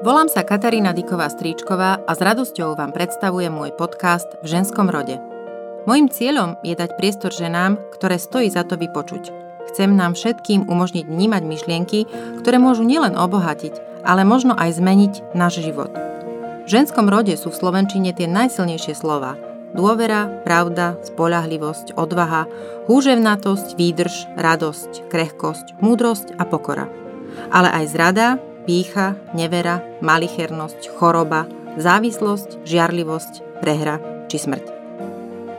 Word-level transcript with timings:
Volám 0.00 0.32
sa 0.32 0.40
Katarína 0.40 0.96
Diková 0.96 1.28
Stríčková 1.28 2.00
a 2.08 2.12
s 2.16 2.20
radosťou 2.24 2.72
vám 2.72 2.96
predstavujem 2.96 3.52
môj 3.52 3.76
podcast 3.76 4.40
v 4.40 4.56
ženskom 4.56 4.88
rode. 4.88 5.20
Mojím 5.84 6.08
cieľom 6.08 6.56
je 6.64 6.72
dať 6.72 6.96
priestor 6.96 7.28
ženám, 7.28 7.76
ktoré 7.92 8.16
stojí 8.16 8.48
za 8.48 8.64
to 8.64 8.80
vypočuť. 8.80 9.28
Chcem 9.68 9.92
nám 9.92 10.16
všetkým 10.16 10.64
umožniť 10.64 11.04
vnímať 11.04 11.42
myšlienky, 11.44 12.00
ktoré 12.40 12.56
môžu 12.56 12.88
nielen 12.88 13.20
obohatiť, 13.20 14.04
ale 14.08 14.24
možno 14.24 14.56
aj 14.56 14.80
zmeniť 14.80 15.36
náš 15.36 15.60
život. 15.60 15.92
V 16.64 16.68
ženskom 16.68 17.12
rode 17.12 17.36
sú 17.36 17.52
v 17.52 17.60
Slovenčine 17.60 18.16
tie 18.16 18.24
najsilnejšie 18.24 18.96
slova– 18.96 19.36
dôvera, 19.74 20.26
pravda, 20.42 20.98
spolahlivosť, 21.06 21.94
odvaha, 21.94 22.46
húževnatosť, 22.90 23.78
výdrž, 23.78 24.14
radosť, 24.34 25.06
krehkosť, 25.06 25.78
múdrosť 25.78 26.34
a 26.38 26.44
pokora. 26.46 27.09
Ale 27.50 27.68
aj 27.70 27.84
zrada, 27.90 28.38
pícha, 28.64 29.18
nevera, 29.34 29.82
malichernosť, 30.04 30.94
choroba, 30.96 31.46
závislosť, 31.78 32.62
žiarlivosť, 32.66 33.62
prehra 33.62 33.98
či 34.30 34.38
smrť. 34.38 34.66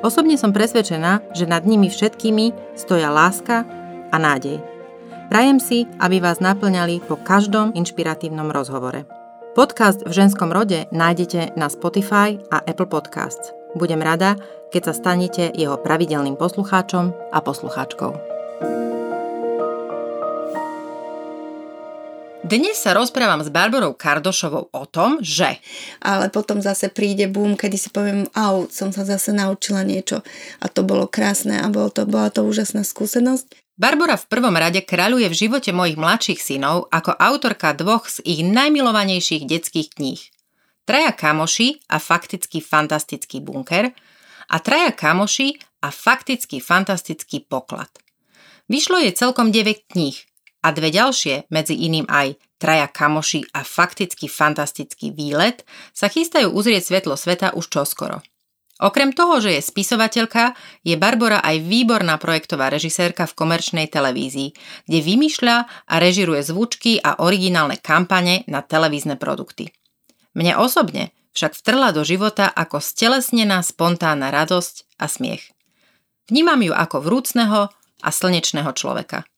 Osobne 0.01 0.33
som 0.35 0.49
presvedčená, 0.49 1.35
že 1.37 1.45
nad 1.45 1.61
nimi 1.61 1.85
všetkými 1.85 2.73
stoja 2.73 3.13
láska 3.13 3.63
a 4.09 4.15
nádej. 4.17 4.57
Prajem 5.29 5.61
si, 5.61 5.87
aby 6.01 6.19
vás 6.19 6.43
naplňali 6.43 7.05
po 7.05 7.15
každom 7.15 7.71
inšpiratívnom 7.77 8.51
rozhovore. 8.51 9.05
Podcast 9.51 10.03
v 10.07 10.11
ženskom 10.11 10.51
rode 10.51 10.87
nájdete 10.91 11.55
na 11.59 11.67
Spotify 11.67 12.39
a 12.49 12.63
Apple 12.63 12.87
Podcasts. 12.87 13.51
Budem 13.75 14.03
rada, 14.03 14.35
keď 14.71 14.91
sa 14.91 14.93
stanete 14.95 15.51
jeho 15.51 15.79
pravidelným 15.79 16.35
poslucháčom 16.35 17.11
a 17.31 17.39
poslucháčkou. 17.39 18.30
Dnes 22.51 22.83
sa 22.83 22.91
rozprávam 22.91 23.39
s 23.39 23.47
Barbarou 23.47 23.95
Kardošovou 23.95 24.75
o 24.75 24.83
tom, 24.83 25.23
že... 25.23 25.63
Ale 26.03 26.27
potom 26.27 26.59
zase 26.59 26.91
príde 26.91 27.31
boom, 27.31 27.55
kedy 27.55 27.79
si 27.79 27.87
poviem, 27.87 28.27
au, 28.35 28.67
som 28.67 28.91
sa 28.91 29.07
zase 29.07 29.31
naučila 29.31 29.87
niečo 29.87 30.19
a 30.59 30.67
to 30.67 30.83
bolo 30.83 31.07
krásne 31.07 31.55
a 31.63 31.71
bolo 31.71 31.87
to, 31.87 32.03
bola 32.03 32.27
to 32.27 32.43
úžasná 32.43 32.83
skúsenosť. 32.83 33.55
Barbara 33.79 34.19
v 34.19 34.27
prvom 34.27 34.51
rade 34.51 34.83
kráľuje 34.83 35.31
v 35.31 35.39
živote 35.47 35.71
mojich 35.71 35.95
mladších 35.95 36.43
synov 36.43 36.91
ako 36.91 37.15
autorka 37.15 37.71
dvoch 37.71 38.11
z 38.11 38.19
ich 38.27 38.43
najmilovanejších 38.43 39.47
detských 39.47 39.95
kníh. 39.95 40.19
Traja 40.83 41.15
kamoši 41.15 41.87
a 41.87 42.03
fakticky 42.03 42.59
fantastický 42.59 43.39
bunker 43.39 43.95
a 44.51 44.55
Traja 44.59 44.91
kamoši 44.91 45.55
a 45.79 45.87
fakticky 45.87 46.59
fantastický 46.59 47.47
poklad. 47.47 47.95
Vyšlo 48.67 48.99
je 48.99 49.15
celkom 49.15 49.55
9 49.55 49.87
kníh, 49.87 50.19
a 50.61 50.67
dve 50.71 50.93
ďalšie, 50.93 51.49
medzi 51.49 51.75
iným 51.77 52.05
aj 52.09 52.37
Traja 52.61 52.85
kamoši 52.85 53.57
a 53.57 53.65
fakticky 53.65 54.29
fantastický 54.29 55.09
výlet, 55.09 55.65
sa 55.97 56.05
chystajú 56.05 56.53
uzrieť 56.53 56.93
svetlo 56.93 57.17
sveta 57.17 57.57
už 57.57 57.73
čoskoro. 57.73 58.21
Okrem 58.81 59.13
toho, 59.13 59.37
že 59.41 59.57
je 59.57 59.61
spisovateľka, 59.61 60.57
je 60.81 60.97
Barbara 60.97 61.41
aj 61.41 61.57
výborná 61.61 62.17
projektová 62.17 62.69
režisérka 62.73 63.29
v 63.29 63.37
komerčnej 63.37 63.85
televízii, 63.89 64.53
kde 64.89 64.99
vymýšľa 65.05 65.57
a 65.89 65.95
režiruje 66.01 66.41
zvučky 66.45 66.97
a 67.01 67.21
originálne 67.21 67.77
kampane 67.77 68.45
na 68.49 68.65
televízne 68.65 69.21
produkty. 69.21 69.69
Mne 70.33 70.57
osobne 70.57 71.13
však 71.37 71.57
vtrla 71.57 71.93
do 71.93 72.01
života 72.01 72.49
ako 72.49 72.81
stelesnená 72.81 73.61
spontánna 73.61 74.33
radosť 74.33 74.97
a 74.97 75.05
smiech. 75.05 75.49
Vnímam 76.29 76.61
ju 76.61 76.73
ako 76.73 77.05
vrúcneho 77.05 77.69
a 78.01 78.09
slnečného 78.09 78.69
človeka. 78.73 79.29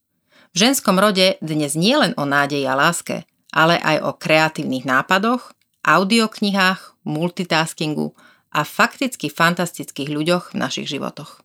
V 0.53 0.61
ženskom 0.61 1.01
rode 1.01 1.41
dnes 1.41 1.73
nie 1.73 1.97
len 1.97 2.13
o 2.13 2.29
nádeji 2.29 2.69
a 2.69 2.77
láske, 2.77 3.25
ale 3.49 3.73
aj 3.81 3.97
o 4.05 4.11
kreatívnych 4.13 4.85
nápadoch, 4.85 5.49
audioknihách, 5.81 6.93
multitaskingu 7.09 8.13
a 8.53 8.61
fakticky 8.61 9.33
fantastických 9.33 10.13
ľuďoch 10.13 10.53
v 10.53 10.61
našich 10.61 10.93
životoch. 10.93 11.41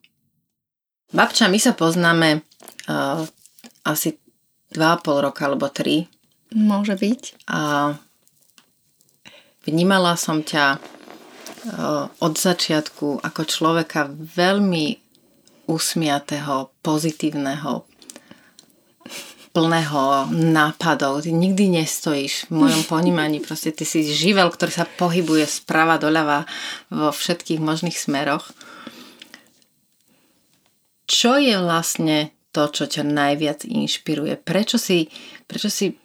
Babča, 1.09 1.49
my 1.49 1.57
sa 1.57 1.73
poznáme 1.73 2.45
uh, 2.85 3.25
asi 3.81 4.21
2,5 4.77 5.25
roka 5.25 5.41
alebo 5.49 5.73
3. 5.73 6.05
Môže 6.53 6.93
byť. 6.93 7.49
A 7.49 7.97
vnímala 9.65 10.21
som 10.21 10.45
ťa 10.45 10.77
uh, 10.77 12.13
od 12.13 12.33
začiatku 12.37 13.25
ako 13.25 13.41
človeka 13.41 14.05
veľmi 14.13 15.01
usmiatého, 15.65 16.69
pozitívneho, 16.85 17.88
plného 19.49 20.29
nápadov. 20.31 21.25
Ty 21.25 21.33
nikdy 21.33 21.81
nestojíš 21.81 22.49
v 22.49 22.65
mojom 22.65 22.83
ponímaní. 22.85 23.41
Proste 23.45 23.73
ty 23.73 23.83
si 23.83 24.05
živel, 24.05 24.49
ktorý 24.49 24.71
sa 24.71 24.85
pohybuje 24.85 25.45
sprava 25.49 25.97
doľava 25.97 26.45
vo 26.93 27.09
všetkých 27.09 27.59
možných 27.59 27.97
smeroch. 27.97 28.53
Čo 31.09 31.41
je 31.41 31.57
vlastne 31.57 32.29
to, 32.53 32.69
čo 32.69 32.85
ťa 32.85 33.01
najviac 33.01 33.65
inšpiruje? 33.65 34.37
Prečo 34.37 34.77
si, 34.77 35.09
prečo 35.49 35.69
si 35.69 35.97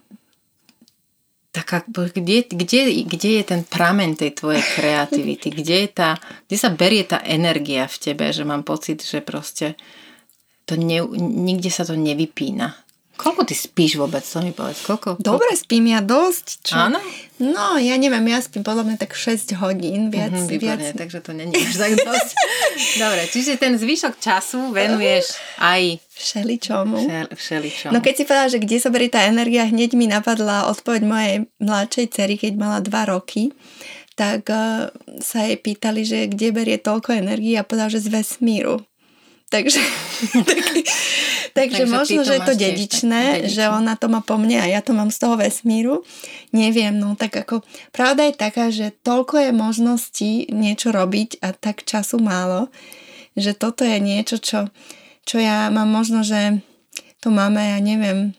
taká, 1.52 1.84
kde, 1.86 2.48
kde, 2.48 3.04
kde 3.04 3.30
je 3.40 3.44
ten 3.44 3.62
pramen 3.68 4.16
tej 4.16 4.32
tvojej 4.32 4.64
kreativity? 4.74 5.52
Kde, 5.52 5.76
je 5.84 5.90
tá, 5.92 6.10
kde 6.48 6.56
sa 6.56 6.72
berie 6.72 7.04
tá 7.04 7.20
energia 7.20 7.84
v 7.84 7.96
tebe, 8.00 8.32
že 8.32 8.48
mám 8.48 8.64
pocit, 8.64 9.04
že 9.04 9.20
proste 9.20 9.76
to 10.64 10.80
ne, 10.80 11.04
nikde 11.20 11.68
sa 11.68 11.84
to 11.84 11.92
nevypína. 11.96 12.83
Koľko 13.14 13.46
ty 13.46 13.54
spíš 13.54 13.94
vôbec, 13.94 14.26
to 14.26 14.42
mi 14.42 14.50
povedz? 14.50 14.82
Koľko? 14.82 15.22
Dobre 15.22 15.54
spím 15.54 15.94
ja 15.94 16.02
dosť. 16.02 16.46
Čo? 16.66 16.74
Áno? 16.74 16.98
No, 17.38 17.78
ja 17.78 17.94
neviem, 17.94 18.26
ja 18.30 18.42
spím 18.42 18.66
podľa 18.66 18.86
mňa 18.90 18.96
tak 18.98 19.14
6 19.14 19.54
hodín, 19.62 20.10
viac. 20.10 20.34
Mm-hmm, 20.34 20.50
výborné, 20.50 20.90
viac. 20.90 20.98
takže 20.98 21.18
to 21.22 21.30
není 21.30 21.54
už 21.54 21.74
tak 21.78 21.94
dosť. 21.94 22.30
Dobre, 23.02 23.22
čiže 23.30 23.52
ten 23.58 23.78
zvyšok 23.78 24.14
času 24.18 24.74
venuješ 24.74 25.38
aj 25.62 26.02
všeličomu. 26.10 26.98
Všel, 27.06 27.26
všeličomu. 27.34 27.92
No 27.94 27.98
keď 28.02 28.14
si 28.18 28.22
povedala, 28.26 28.50
že 28.50 28.62
kde 28.62 28.76
sa 28.82 28.88
berie 28.90 29.10
tá 29.10 29.22
energia, 29.26 29.66
hneď 29.66 29.94
mi 29.94 30.10
napadla 30.10 30.70
odpoveď 30.70 31.02
mojej 31.06 31.36
mladšej 31.62 32.06
cery, 32.10 32.34
keď 32.34 32.52
mala 32.58 32.78
2 32.82 33.14
roky 33.14 33.54
tak 34.14 34.46
uh, 34.46 34.94
sa 35.18 35.42
jej 35.42 35.58
pýtali, 35.58 36.06
že 36.06 36.30
kde 36.30 36.54
berie 36.54 36.78
toľko 36.78 37.18
energie 37.18 37.58
a 37.58 37.66
povedala, 37.66 37.90
že 37.90 38.06
z 38.06 38.14
vesmíru. 38.14 38.78
Takže, 39.52 39.80
tak, 40.48 40.60
takže, 41.54 41.84
takže 41.84 41.84
možno, 41.86 42.20
že 42.24 42.34
je 42.36 42.42
to 42.42 42.54
dedičné, 42.56 43.24
dedičné. 43.44 43.52
že 43.52 43.64
ona 43.70 43.94
to 43.94 44.10
má 44.10 44.24
po 44.24 44.40
mne 44.40 44.58
a 44.58 44.66
ja 44.66 44.80
to 44.80 44.96
mám 44.96 45.12
z 45.12 45.18
toho 45.20 45.38
vesmíru. 45.38 46.02
Neviem, 46.50 46.96
no 46.96 47.14
tak 47.14 47.36
ako 47.36 47.62
pravda 47.94 48.28
je 48.28 48.34
taká, 48.34 48.64
že 48.72 48.90
toľko 49.04 49.48
je 49.48 49.50
možností 49.52 50.32
niečo 50.50 50.90
robiť 50.90 51.44
a 51.44 51.52
tak 51.54 51.84
času 51.86 52.18
málo, 52.18 52.72
že 53.38 53.54
toto 53.54 53.84
je 53.86 53.98
niečo, 54.00 54.40
čo, 54.40 54.72
čo 55.22 55.36
ja 55.38 55.68
mám 55.70 55.86
možno, 55.92 56.26
že 56.26 56.58
to 57.22 57.32
máme, 57.32 57.60
ja 57.60 57.78
neviem, 57.80 58.36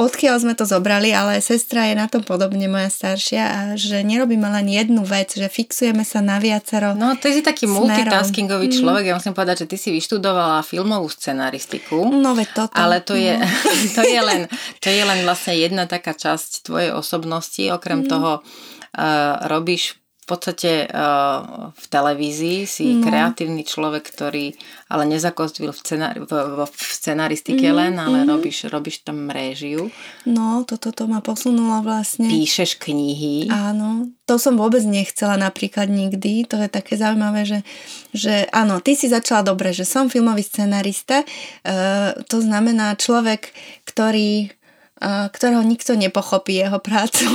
odkiaľ 0.00 0.36
sme 0.40 0.54
to 0.56 0.64
zobrali, 0.64 1.12
ale 1.12 1.44
sestra 1.44 1.88
je 1.88 1.94
na 1.96 2.08
tom 2.08 2.24
podobne, 2.24 2.64
moja 2.66 2.88
staršia, 2.88 3.42
a 3.44 3.58
že 3.76 4.00
nerobíme 4.00 4.44
len 4.48 4.66
jednu 4.68 5.04
vec, 5.04 5.32
že 5.36 5.46
fixujeme 5.46 6.02
sa 6.02 6.24
na 6.24 6.40
viacero 6.40 6.96
No, 6.96 7.14
ty 7.16 7.32
si 7.32 7.40
taký 7.44 7.68
smerov. 7.68 7.88
multitaskingový 7.88 8.68
mm. 8.72 8.74
človek. 8.80 9.04
Ja 9.08 9.14
musím 9.16 9.36
povedať, 9.36 9.64
že 9.64 9.70
ty 9.72 9.76
si 9.78 9.88
vyštudovala 9.94 10.64
filmovú 10.64 11.08
scenaristiku. 11.12 12.08
No, 12.10 12.32
veď 12.32 12.48
toto. 12.52 12.76
Ale 12.76 13.04
to 13.04 13.14
je, 13.14 13.36
no. 13.36 13.46
to 13.96 14.02
je, 14.04 14.20
len, 14.20 14.40
to 14.80 14.88
je 14.90 15.02
len 15.02 15.20
vlastne 15.24 15.54
jedna 15.54 15.84
taká 15.86 16.16
časť 16.16 16.66
tvojej 16.66 16.90
osobnosti. 16.92 17.62
Okrem 17.72 18.04
mm. 18.04 18.08
toho 18.08 18.40
uh, 18.40 19.02
robíš 19.48 20.01
v 20.22 20.26
podstate 20.30 20.86
uh, 20.86 21.74
v 21.74 21.84
televízii 21.90 22.62
si 22.62 22.94
no. 22.94 23.02
kreatívny 23.02 23.66
človek, 23.66 24.06
ktorý 24.06 24.54
ale 24.86 25.10
nezakostvil 25.10 25.74
v, 25.74 25.80
scenari- 25.82 26.22
v, 26.22 26.32
v 26.62 26.78
scenaristike 26.78 27.66
mm, 27.66 27.74
len, 27.74 27.94
ale 27.98 28.22
mm. 28.22 28.28
robíš, 28.30 28.70
robíš 28.70 29.02
tam 29.02 29.26
réžiu. 29.26 29.90
No, 30.22 30.62
toto 30.62 30.94
to 30.94 31.10
ma 31.10 31.18
posunulo 31.18 31.82
vlastne. 31.82 32.30
Píšeš 32.30 32.78
knihy. 32.78 33.50
Áno, 33.50 34.14
to 34.22 34.38
som 34.38 34.54
vôbec 34.54 34.86
nechcela 34.86 35.34
napríklad 35.34 35.90
nikdy. 35.90 36.46
To 36.46 36.54
je 36.62 36.70
také 36.70 36.94
zaujímavé, 36.94 37.42
že, 37.42 37.66
že 38.14 38.46
áno, 38.54 38.78
ty 38.78 38.94
si 38.94 39.10
začala 39.10 39.42
dobre, 39.42 39.74
že 39.74 39.82
som 39.82 40.06
filmový 40.06 40.46
scenarista. 40.46 41.26
Uh, 41.66 42.14
to 42.30 42.38
znamená 42.38 42.94
človek, 42.94 43.50
ktorý 43.90 44.54
ktorého 45.02 45.66
nikto 45.66 45.98
nepochopí 45.98 46.62
jeho 46.62 46.78
prácu. 46.78 47.26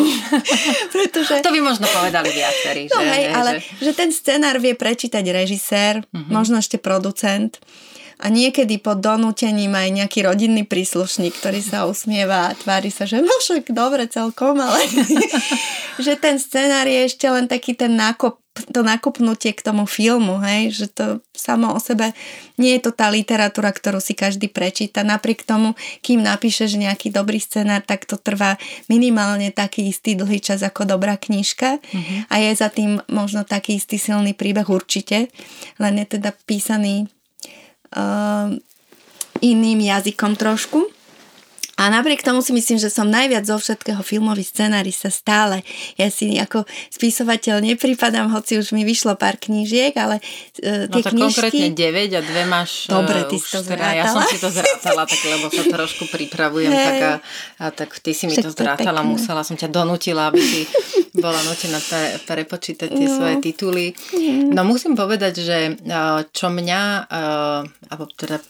Pretože... 0.96 1.44
To 1.44 1.52
by 1.52 1.60
možno 1.60 1.84
povedali 1.92 2.32
viacerí. 2.32 2.88
No 2.88 3.04
že, 3.04 3.08
hej, 3.12 3.24
ale 3.36 3.52
že... 3.60 3.92
že 3.92 3.92
ten 3.92 4.10
scenár 4.16 4.64
vie 4.64 4.72
prečítať 4.72 5.26
režisér, 5.28 6.08
uh-huh. 6.08 6.32
možno 6.32 6.64
ešte 6.64 6.80
producent, 6.80 7.60
a 8.18 8.34
niekedy 8.34 8.82
pod 8.82 8.98
donútením 8.98 9.78
aj 9.78 9.90
nejaký 9.94 10.26
rodinný 10.26 10.66
príslušník, 10.66 11.38
ktorý 11.38 11.62
sa 11.62 11.86
usmieva 11.86 12.50
a 12.50 12.56
tvári 12.58 12.90
sa, 12.90 13.06
že 13.06 13.22
no 13.22 13.30
však 13.30 13.70
dobre 13.70 14.10
celkom, 14.10 14.58
ale 14.58 14.82
že 16.06 16.18
ten 16.18 16.42
scenár 16.42 16.90
je 16.90 17.06
ešte 17.06 17.30
len 17.30 17.46
taký 17.46 17.78
ten 17.78 17.94
nákop 17.94 18.42
to 18.74 18.82
nakopnutie 18.82 19.54
k 19.54 19.62
tomu 19.62 19.86
filmu, 19.86 20.42
hej, 20.42 20.74
že 20.74 20.88
to 20.90 21.06
samo 21.38 21.78
o 21.78 21.80
sebe 21.80 22.18
nie 22.58 22.74
je 22.78 22.90
to 22.90 22.92
tá 22.98 23.14
literatúra, 23.14 23.70
ktorú 23.70 24.02
si 24.02 24.18
každý 24.18 24.50
prečíta. 24.50 25.06
Napriek 25.06 25.46
tomu, 25.46 25.78
kým 26.02 26.26
napíšeš 26.26 26.74
nejaký 26.74 27.14
dobrý 27.14 27.38
scenár, 27.38 27.86
tak 27.86 28.10
to 28.10 28.18
trvá 28.18 28.58
minimálne 28.90 29.54
taký 29.54 29.94
istý 29.94 30.18
dlhý 30.18 30.42
čas 30.42 30.66
ako 30.66 30.90
dobrá 30.90 31.22
knižka 31.22 31.78
mm-hmm. 31.78 32.20
a 32.34 32.36
je 32.42 32.52
za 32.58 32.74
tým 32.74 32.98
možno 33.14 33.46
taký 33.46 33.78
istý 33.78 34.02
silný 34.02 34.34
príbeh 34.34 34.66
určite, 34.66 35.30
len 35.78 35.94
je 36.02 36.18
teda 36.18 36.34
písaný 36.50 37.06
uh, 37.96 38.52
iným 39.42 39.80
jazykom 39.80 40.36
trošku. 40.36 40.97
A 41.78 41.94
napriek 41.94 42.26
tomu 42.26 42.42
si 42.42 42.50
myslím, 42.58 42.82
že 42.82 42.90
som 42.90 43.06
najviac 43.06 43.46
zo 43.46 43.54
všetkého 43.62 44.02
filmový 44.02 44.42
scenárista 44.42 45.14
stále. 45.14 45.62
Ja 45.94 46.10
si 46.10 46.34
ako 46.42 46.66
spisovateľ 46.90 47.62
nepripadám, 47.62 48.34
hoci 48.34 48.58
už 48.58 48.74
mi 48.74 48.82
vyšlo 48.82 49.14
pár 49.14 49.38
knížiek, 49.38 49.94
ale 49.94 50.18
uh, 50.18 50.90
tie 50.90 51.02
no, 51.06 51.14
knižky... 51.14 51.22
konkrétne 51.22 51.70
9 51.78 52.18
a 52.18 52.22
dve 52.26 52.44
máš 52.50 52.90
Dobre, 52.90 53.30
ty 53.30 53.38
uh, 53.38 53.42
si 53.46 53.50
to 53.54 53.62
zrátala. 53.62 53.94
Ja 53.94 54.06
som 54.10 54.26
si 54.26 54.42
to 54.42 54.50
zrátala, 54.50 55.06
tak 55.06 55.22
lebo 55.22 55.46
sa 55.54 55.64
trošku 55.70 56.10
pripravujem, 56.10 56.74
hey. 56.74 56.82
tak, 56.82 56.98
a, 56.98 57.14
a, 57.62 57.66
tak 57.70 57.90
ty 58.02 58.12
si 58.18 58.26
mi 58.26 58.34
Však 58.34 58.46
to 58.50 58.52
zrátala, 58.58 59.06
to 59.06 59.14
musela 59.14 59.46
som 59.46 59.54
ťa 59.54 59.70
donútila, 59.70 60.34
aby 60.34 60.42
si 60.42 60.66
bola 61.14 61.38
nutená 61.46 61.78
pre, 61.78 62.18
prepočítať 62.26 62.90
tie 62.90 63.06
no. 63.06 63.14
svoje 63.22 63.36
tituly. 63.38 63.94
No 64.50 64.66
musím 64.66 64.98
povedať, 64.98 65.46
že 65.46 65.58
čo 66.34 66.50
mňa, 66.50 66.82
alebo 67.94 68.10
teda 68.18 68.42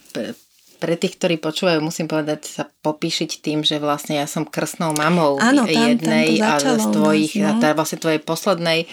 pre 0.78 0.96
tých, 0.96 1.18
ktorí 1.18 1.42
počúvajú, 1.42 1.82
musím 1.82 2.06
povedať, 2.06 2.40
sa 2.46 2.64
popíšiť 2.70 3.42
tým, 3.42 3.66
že 3.66 3.82
vlastne 3.82 4.22
ja 4.22 4.30
som 4.30 4.46
krstnou 4.46 4.94
mamou 4.94 5.42
Áno, 5.42 5.66
tam, 5.66 5.74
jednej 5.74 6.38
tam 6.38 6.54
a 6.54 6.78
z 6.78 6.86
tvojich, 6.94 7.34
no. 7.42 7.58
teda 7.58 7.74
vlastne 7.74 7.98
tvojej 7.98 8.22
poslednej 8.22 8.86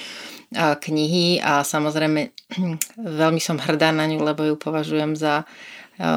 knihy 0.54 1.42
a 1.42 1.66
samozrejme 1.66 2.30
veľmi 3.22 3.40
som 3.42 3.58
hrdá 3.58 3.90
na 3.90 4.06
ňu, 4.06 4.22
lebo 4.22 4.46
ju 4.46 4.54
považujem 4.54 5.18
za 5.18 5.44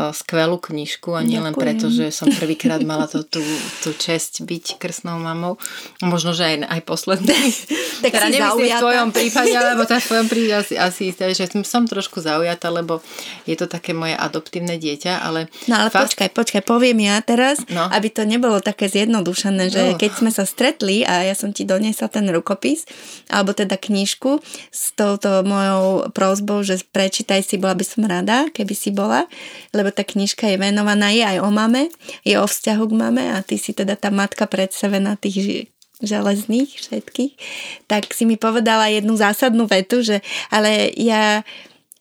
skvelú 0.10 0.58
knižku 0.58 1.14
a 1.14 1.22
nielen 1.22 1.54
preto, 1.54 1.94
že 1.94 2.10
som 2.10 2.26
prvýkrát 2.34 2.82
mala 2.82 3.06
to, 3.06 3.22
tú, 3.22 3.46
tú 3.86 3.94
čest 3.94 4.42
byť 4.42 4.82
krsnou 4.82 5.22
mamou. 5.22 5.62
Možno, 6.02 6.34
že 6.34 6.50
aj, 6.50 6.56
aj 6.66 6.82
posledný. 6.82 7.38
tak 8.04 8.12
teda 8.18 8.58
zaujata. 8.58 8.58
v 8.58 8.82
tvojom 8.82 9.10
prípade, 9.14 9.54
alebo 9.54 9.84
tá 9.86 10.02
v 10.02 10.08
tvojom 10.10 10.28
prípade 10.30 10.54
asi, 10.58 10.74
asi 10.82 11.14
že 11.14 11.46
som 11.62 11.86
trošku 11.86 12.26
zaujata, 12.26 12.74
lebo 12.74 13.06
je 13.46 13.54
to 13.54 13.70
také 13.70 13.94
moje 13.94 14.18
adoptívne 14.18 14.82
dieťa, 14.82 15.22
ale... 15.22 15.46
No 15.70 15.78
ale 15.78 15.94
fakt... 15.94 16.14
počkaj, 16.14 16.30
počkaj, 16.34 16.64
poviem 16.66 17.06
ja 17.06 17.22
teraz, 17.22 17.62
no. 17.70 17.86
aby 17.94 18.10
to 18.10 18.26
nebolo 18.26 18.58
také 18.58 18.90
zjednodušené, 18.90 19.70
že 19.70 19.84
no. 19.94 19.98
keď 20.02 20.12
sme 20.26 20.32
sa 20.34 20.50
stretli 20.50 21.06
a 21.06 21.22
ja 21.22 21.38
som 21.38 21.54
ti 21.54 21.70
doniesla 21.70 22.10
ten 22.10 22.26
rukopis, 22.34 22.90
alebo 23.30 23.54
teda 23.54 23.78
knižku 23.78 24.42
s 24.74 24.98
touto 24.98 25.46
mojou 25.46 26.10
prozbou, 26.18 26.66
že 26.66 26.82
prečítaj 26.82 27.46
si, 27.46 27.62
bola 27.62 27.78
by 27.78 27.86
som 27.86 28.02
rada, 28.10 28.50
keby 28.50 28.74
si 28.74 28.90
bola, 28.90 29.30
lebo 29.72 29.90
tá 29.92 30.04
knižka 30.04 30.48
je 30.48 30.58
venovaná, 30.60 31.12
je 31.12 31.24
aj 31.24 31.38
o 31.44 31.50
mame, 31.50 31.92
je 32.28 32.36
o 32.40 32.46
vzťahu 32.46 32.84
k 32.88 32.94
mame 32.98 33.24
a 33.34 33.42
ty 33.42 33.60
si 33.60 33.72
teda 33.72 33.96
tá 33.96 34.12
matka 34.14 34.48
predstavená 34.48 35.16
tých 35.20 35.68
železných 35.98 36.78
všetkých, 36.78 37.34
tak 37.90 38.14
si 38.14 38.30
mi 38.30 38.38
povedala 38.38 38.86
jednu 38.94 39.18
zásadnú 39.18 39.66
vetu, 39.66 40.06
že 40.06 40.22
ale 40.54 40.94
ja 40.94 41.42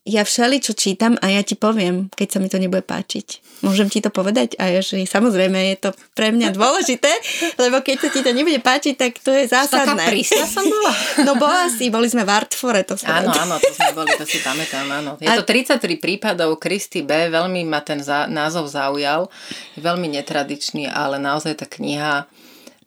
ja 0.06 0.22
všeli, 0.22 0.62
čo 0.62 0.70
čítam 0.70 1.18
a 1.18 1.34
ja 1.34 1.42
ti 1.42 1.58
poviem, 1.58 2.06
keď 2.14 2.28
sa 2.30 2.38
mi 2.38 2.46
to 2.46 2.62
nebude 2.62 2.86
páčiť. 2.86 3.42
Môžem 3.66 3.90
ti 3.90 3.98
to 3.98 4.14
povedať? 4.14 4.54
A 4.62 4.70
ja, 4.70 4.78
že 4.78 5.02
samozrejme 5.02 5.58
je 5.74 5.76
to 5.82 5.90
pre 6.14 6.30
mňa 6.30 6.54
dôležité, 6.54 7.10
lebo 7.62 7.82
keď 7.82 8.06
sa 8.06 8.08
ti 8.14 8.22
to 8.22 8.30
nebude 8.30 8.62
páčiť, 8.62 8.94
tak 8.94 9.18
to 9.18 9.34
je 9.34 9.50
zásadné. 9.50 10.06
Taká 10.06 10.46
som 10.46 10.62
bola. 10.62 10.92
No 11.26 11.34
bola 11.34 11.66
si, 11.66 11.90
boli 11.90 12.06
sme 12.06 12.22
v 12.22 12.30
Artfore. 12.30 12.86
To 12.86 12.94
áno, 13.02 13.34
áno, 13.34 13.58
to 13.58 13.72
sme 13.74 13.90
boli, 13.98 14.14
to 14.14 14.22
si 14.22 14.38
pamätám, 14.38 14.86
áno. 14.86 15.18
Je 15.18 15.26
to 15.26 15.42
33 15.42 15.82
prípadov 15.98 16.62
Kristy 16.62 17.02
B, 17.02 17.26
veľmi 17.26 17.66
ma 17.66 17.82
ten 17.82 17.98
za, 17.98 18.30
názov 18.30 18.70
zaujal, 18.70 19.26
je 19.74 19.82
veľmi 19.82 20.06
netradičný, 20.06 20.86
ale 20.86 21.18
naozaj 21.18 21.58
tá 21.58 21.66
kniha 21.66 22.30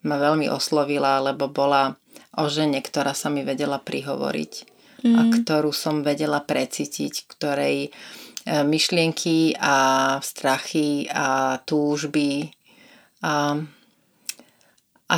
ma 0.00 0.16
veľmi 0.16 0.48
oslovila, 0.48 1.20
lebo 1.20 1.52
bola 1.52 2.00
o 2.32 2.48
žene, 2.48 2.80
ktorá 2.80 3.12
sa 3.12 3.28
mi 3.28 3.44
vedela 3.44 3.76
prihovoriť 3.76 4.69
mm. 5.02 5.16
a 5.16 5.20
ktorú 5.40 5.72
som 5.72 6.04
vedela 6.04 6.40
precítiť, 6.40 7.26
ktorej 7.28 7.88
e, 7.88 7.90
myšlienky 8.64 9.56
a 9.56 10.18
strachy 10.20 11.08
a 11.10 11.60
túžby 11.64 12.52
a, 13.24 13.58
a 15.08 15.16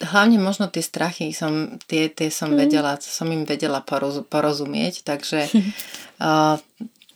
hlavne 0.00 0.38
možno 0.40 0.72
tie 0.72 0.82
strachy 0.82 1.32
som, 1.36 1.76
tie, 1.84 2.08
tie 2.08 2.32
som 2.32 2.52
mm. 2.52 2.56
vedela, 2.56 2.92
som 3.00 3.28
im 3.28 3.44
vedela 3.44 3.84
poroz, 3.84 4.24
porozumieť, 4.26 5.04
takže 5.04 5.50
uh, 6.24 6.56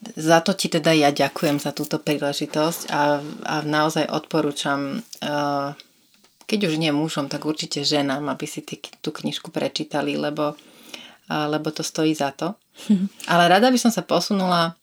za 0.05 0.39
to 0.45 0.53
ti 0.53 0.69
teda 0.69 0.93
ja 0.93 1.09
ďakujem 1.09 1.57
za 1.57 1.73
túto 1.73 1.97
príležitosť 1.97 2.93
a, 2.93 3.25
a 3.25 3.55
naozaj 3.65 4.05
odporúčam 4.13 5.01
uh, 5.25 5.73
keď 6.45 6.69
už 6.69 6.75
nie 6.77 6.93
mužom, 6.93 7.33
tak 7.33 7.49
určite 7.49 7.81
ženám, 7.83 8.29
aby 8.29 8.45
si 8.45 8.61
ty, 8.61 8.77
tú 9.01 9.11
knižku 9.11 9.49
prečítali, 9.49 10.21
lebo 10.21 10.57
lebo 11.29 11.73
to 11.73 11.83
stojí 11.83 12.15
za 12.15 12.31
to. 12.31 12.55
Ale 13.33 13.49
rada 13.49 13.71
by 13.71 13.79
som 13.81 13.93
sa 13.93 14.05
posunula 14.05 14.77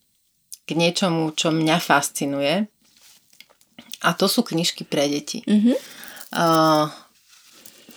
k 0.65 0.77
niečomu, 0.77 1.33
čo 1.35 1.51
mňa 1.51 1.77
fascinuje. 1.81 2.65
A 4.01 4.09
to 4.17 4.25
sú 4.25 4.41
knižky 4.41 4.87
pre 4.87 5.05
deti. 5.05 5.45
Mm-hmm. 5.45 5.75
Uh, 6.31 6.89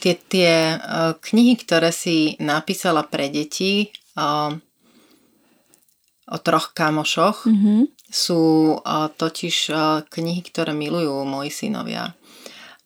tie 0.04 0.20
tie 0.20 0.76
uh, 0.76 1.16
knihy, 1.16 1.56
ktoré 1.56 1.88
si 1.94 2.36
napísala 2.42 3.08
pre 3.08 3.32
deti 3.32 3.88
uh, 4.20 4.52
o 6.28 6.36
troch 6.44 6.76
kamošoch, 6.76 7.48
mm-hmm. 7.48 7.80
sú 8.10 8.74
uh, 8.76 9.08
totiž 9.08 9.56
uh, 9.72 10.04
knihy, 10.04 10.44
ktoré 10.44 10.76
milujú 10.76 11.24
moji 11.24 11.48
synovia. 11.48 12.12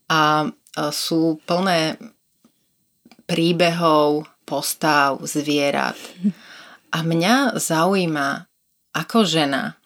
A 0.06 0.46
uh, 0.46 0.90
sú 0.94 1.43
plné 1.43 1.99
príbehov, 3.26 4.31
postav, 4.49 5.21
zvierat. 5.29 6.00
A 6.89 7.05
mňa 7.05 7.61
zaujíma 7.61 8.49
ako 8.97 9.29
žena, 9.29 9.77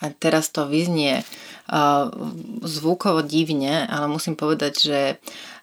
a 0.00 0.08
teraz 0.16 0.48
to 0.48 0.64
vyznie 0.64 1.20
uh, 1.20 2.08
zvukovo 2.64 3.20
divne, 3.20 3.84
ale 3.84 4.08
musím 4.08 4.32
povedať, 4.32 4.72
že 4.80 5.00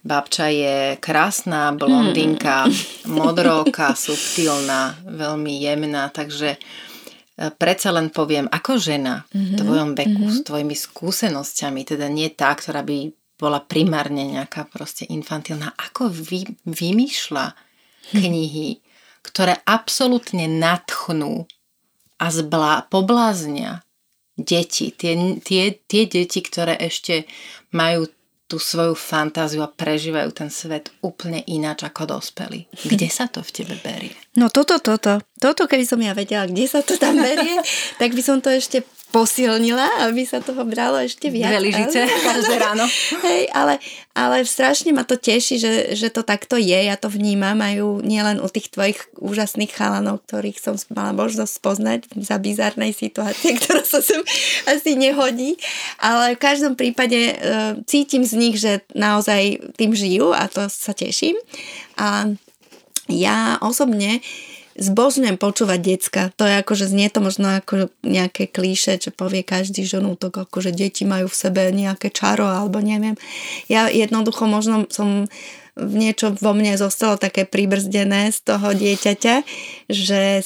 babča 0.05 0.47
je 0.53 0.77
krásna, 1.01 1.73
blondinka, 1.73 2.67
mm. 2.69 3.09
modroka, 3.09 3.97
subtilná, 3.97 5.01
veľmi 5.09 5.57
jemná, 5.57 6.13
takže 6.13 6.53
uh, 6.53 7.49
predsa 7.57 7.89
len 7.89 8.13
poviem, 8.13 8.45
ako 8.53 8.77
žena 8.77 9.25
v 9.33 9.57
tvojom 9.57 9.97
veku, 9.97 10.29
mm-hmm. 10.29 10.37
s 10.37 10.45
tvojimi 10.45 10.75
skúsenosťami, 10.77 11.81
teda 11.81 12.05
nie 12.05 12.29
tá, 12.29 12.53
ktorá 12.53 12.85
by 12.85 13.09
bola 13.37 13.61
primárne 13.61 14.25
nejaká 14.37 14.65
proste 14.69 15.05
infantilná, 15.09 15.73
ako 15.77 16.09
vy, 16.09 16.45
vymýšľa 16.65 17.66
knihy, 18.15 18.79
ktoré 19.25 19.59
absolútne 19.67 20.47
natchnú 20.47 21.47
a 22.17 22.25
zblá, 22.31 22.87
pobláznia 22.89 23.85
deti. 24.37 24.93
Tie, 24.93 25.41
tie, 25.41 25.63
tie 25.85 26.03
deti, 26.05 26.39
ktoré 26.41 26.77
ešte 26.77 27.25
majú 27.73 28.05
tú 28.47 28.63
svoju 28.63 28.95
fantáziu 28.95 29.59
a 29.59 29.67
prežívajú 29.67 30.31
ten 30.31 30.47
svet 30.47 30.87
úplne 31.03 31.43
ináč 31.51 31.83
ako 31.83 32.15
dospelí. 32.15 32.71
Kde 32.91 33.11
sa 33.11 33.27
to 33.27 33.43
v 33.43 33.51
tebe 33.51 33.75
berie? 33.83 34.15
No 34.39 34.47
toto, 34.47 34.79
toto. 34.79 35.19
Toto, 35.35 35.67
keby 35.67 35.83
som 35.83 35.99
ja 35.99 36.15
vedela, 36.15 36.47
kde 36.47 36.65
sa 36.69 36.79
to 36.79 36.95
tam 36.95 37.19
berie, 37.19 37.59
tak 38.01 38.15
by 38.15 38.21
som 38.23 38.39
to 38.39 38.53
ešte 38.53 38.87
posilnila, 39.17 40.05
aby 40.05 40.21
sa 40.29 40.37
toho 40.37 40.61
bralo 40.61 41.01
ešte 41.01 41.33
viac. 41.33 41.49
Dve 41.49 41.73
lyžice 41.73 42.05
každé 42.05 42.55
ráno. 42.61 42.85
Hej, 43.25 43.49
ale, 43.49 43.81
ale 44.13 44.45
strašne 44.45 44.93
ma 44.93 45.01
to 45.01 45.17
teší, 45.17 45.57
že, 45.57 45.73
že 45.97 46.13
to 46.13 46.21
takto 46.21 46.53
je. 46.53 46.77
Ja 46.77 46.93
to 47.01 47.09
vnímam 47.09 47.57
aj 47.57 47.81
nielen 48.05 48.37
u 48.37 48.45
tých 48.45 48.69
tvojich 48.69 49.01
úžasných 49.17 49.73
chalanov, 49.73 50.21
ktorých 50.29 50.61
som 50.61 50.77
mala 50.93 51.17
možnosť 51.17 51.53
poznať 51.65 51.99
za 52.21 52.37
bizarnej 52.37 52.93
situácie, 52.93 53.53
ktorá 53.57 53.81
sa 53.81 54.05
sem 54.05 54.21
asi 54.69 54.93
nehodí. 54.93 55.57
Ale 55.97 56.37
v 56.37 56.43
každom 56.45 56.77
prípade 56.77 57.17
e, 57.17 57.35
cítim 57.89 58.21
z 58.21 58.33
nich, 58.37 58.61
že 58.61 58.85
naozaj 58.93 59.73
tým 59.81 59.97
žijú 59.97 60.29
a 60.29 60.45
to 60.45 60.69
sa 60.69 60.93
teším. 60.93 61.33
A 61.97 62.29
ja 63.09 63.57
osobne 63.65 64.21
zbožňujem 64.77 65.37
počúvať 65.41 65.79
decka. 65.81 66.21
To 66.37 66.45
je 66.45 66.61
ako, 66.61 66.73
že 66.77 66.89
znie 66.93 67.09
to 67.09 67.19
možno 67.19 67.57
ako 67.57 67.89
nejaké 68.05 68.47
klíše, 68.47 69.01
čo 69.01 69.09
povie 69.09 69.41
každý 69.41 69.83
ženútok, 69.83 70.47
ako 70.47 70.61
že 70.61 70.71
deti 70.71 71.03
majú 71.03 71.27
v 71.27 71.35
sebe 71.35 71.69
nejaké 71.73 72.13
čaro 72.13 72.45
alebo 72.45 72.77
neviem. 72.79 73.17
Ja 73.67 73.89
jednoducho 73.89 74.45
možno 74.45 74.85
som 74.93 75.25
niečo 75.77 76.33
vo 76.37 76.57
mne 76.57 76.73
zostalo 76.77 77.21
také 77.21 77.45
pribrzdené 77.45 78.33
z 78.33 78.39
toho 78.41 78.73
dieťaťa, 78.73 79.35
že 79.89 80.41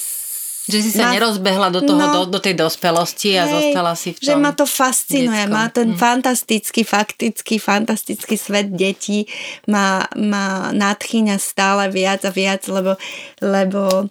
Že 0.69 0.77
si 0.85 0.91
sa 0.93 1.09
ma... 1.09 1.17
nerozbehla 1.17 1.67
do, 1.73 1.81
toho, 1.81 1.97
no, 1.97 2.13
do, 2.13 2.37
do 2.37 2.39
tej 2.39 2.53
dospelosti 2.53 3.33
a 3.33 3.49
hej, 3.49 3.53
zostala 3.53 3.97
si 3.97 4.13
v 4.13 4.17
tom 4.21 4.25
Že 4.29 4.35
ma 4.37 4.51
to 4.53 4.65
fascinuje, 4.69 5.43
detskom. 5.45 5.57
má 5.57 5.65
ten 5.73 5.89
mm. 5.93 5.97
fantastický, 5.97 6.81
faktický, 6.85 7.55
fantastický 7.57 8.35
svet 8.37 8.69
detí, 8.69 9.25
má, 9.65 10.05
má 10.13 10.69
nadchýňa 10.69 11.41
stále 11.41 11.89
viac 11.89 12.21
a 12.27 12.31
viac, 12.31 12.61
lebo, 12.69 12.93
lebo 13.41 14.05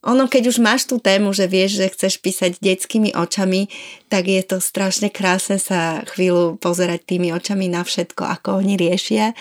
ono, 0.00 0.32
keď 0.32 0.48
už 0.48 0.64
máš 0.64 0.88
tú 0.88 0.96
tému, 0.96 1.36
že 1.36 1.44
vieš, 1.44 1.76
že 1.76 1.92
chceš 1.92 2.24
písať 2.24 2.56
detskými 2.56 3.12
očami, 3.12 3.68
tak 4.08 4.32
je 4.32 4.40
to 4.40 4.56
strašne 4.56 5.12
krásne 5.12 5.60
sa 5.60 6.00
chvíľu 6.08 6.56
pozerať 6.56 7.04
tými 7.04 7.28
očami 7.36 7.68
na 7.68 7.84
všetko, 7.84 8.24
ako 8.24 8.64
oni 8.64 8.80
riešia. 8.80 9.36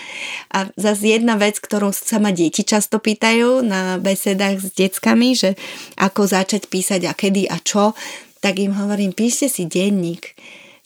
A 0.52 0.68
zase 0.76 1.16
jedna 1.16 1.40
vec, 1.40 1.64
ktorú 1.64 1.96
sa 1.96 2.20
ma 2.20 2.36
deti 2.36 2.68
často 2.68 3.00
pýtajú 3.00 3.64
na 3.64 4.04
besedách 4.04 4.60
s 4.60 4.68
deckami, 4.76 5.32
že 5.32 5.56
ako 5.96 6.28
začať 6.28 6.68
písať 6.68 7.08
a 7.08 7.16
kedy 7.16 7.48
a 7.48 7.56
čo, 7.64 7.96
tak 8.44 8.60
im 8.60 8.76
hovorím, 8.76 9.16
píšte 9.16 9.48
si 9.48 9.64
denník. 9.64 10.36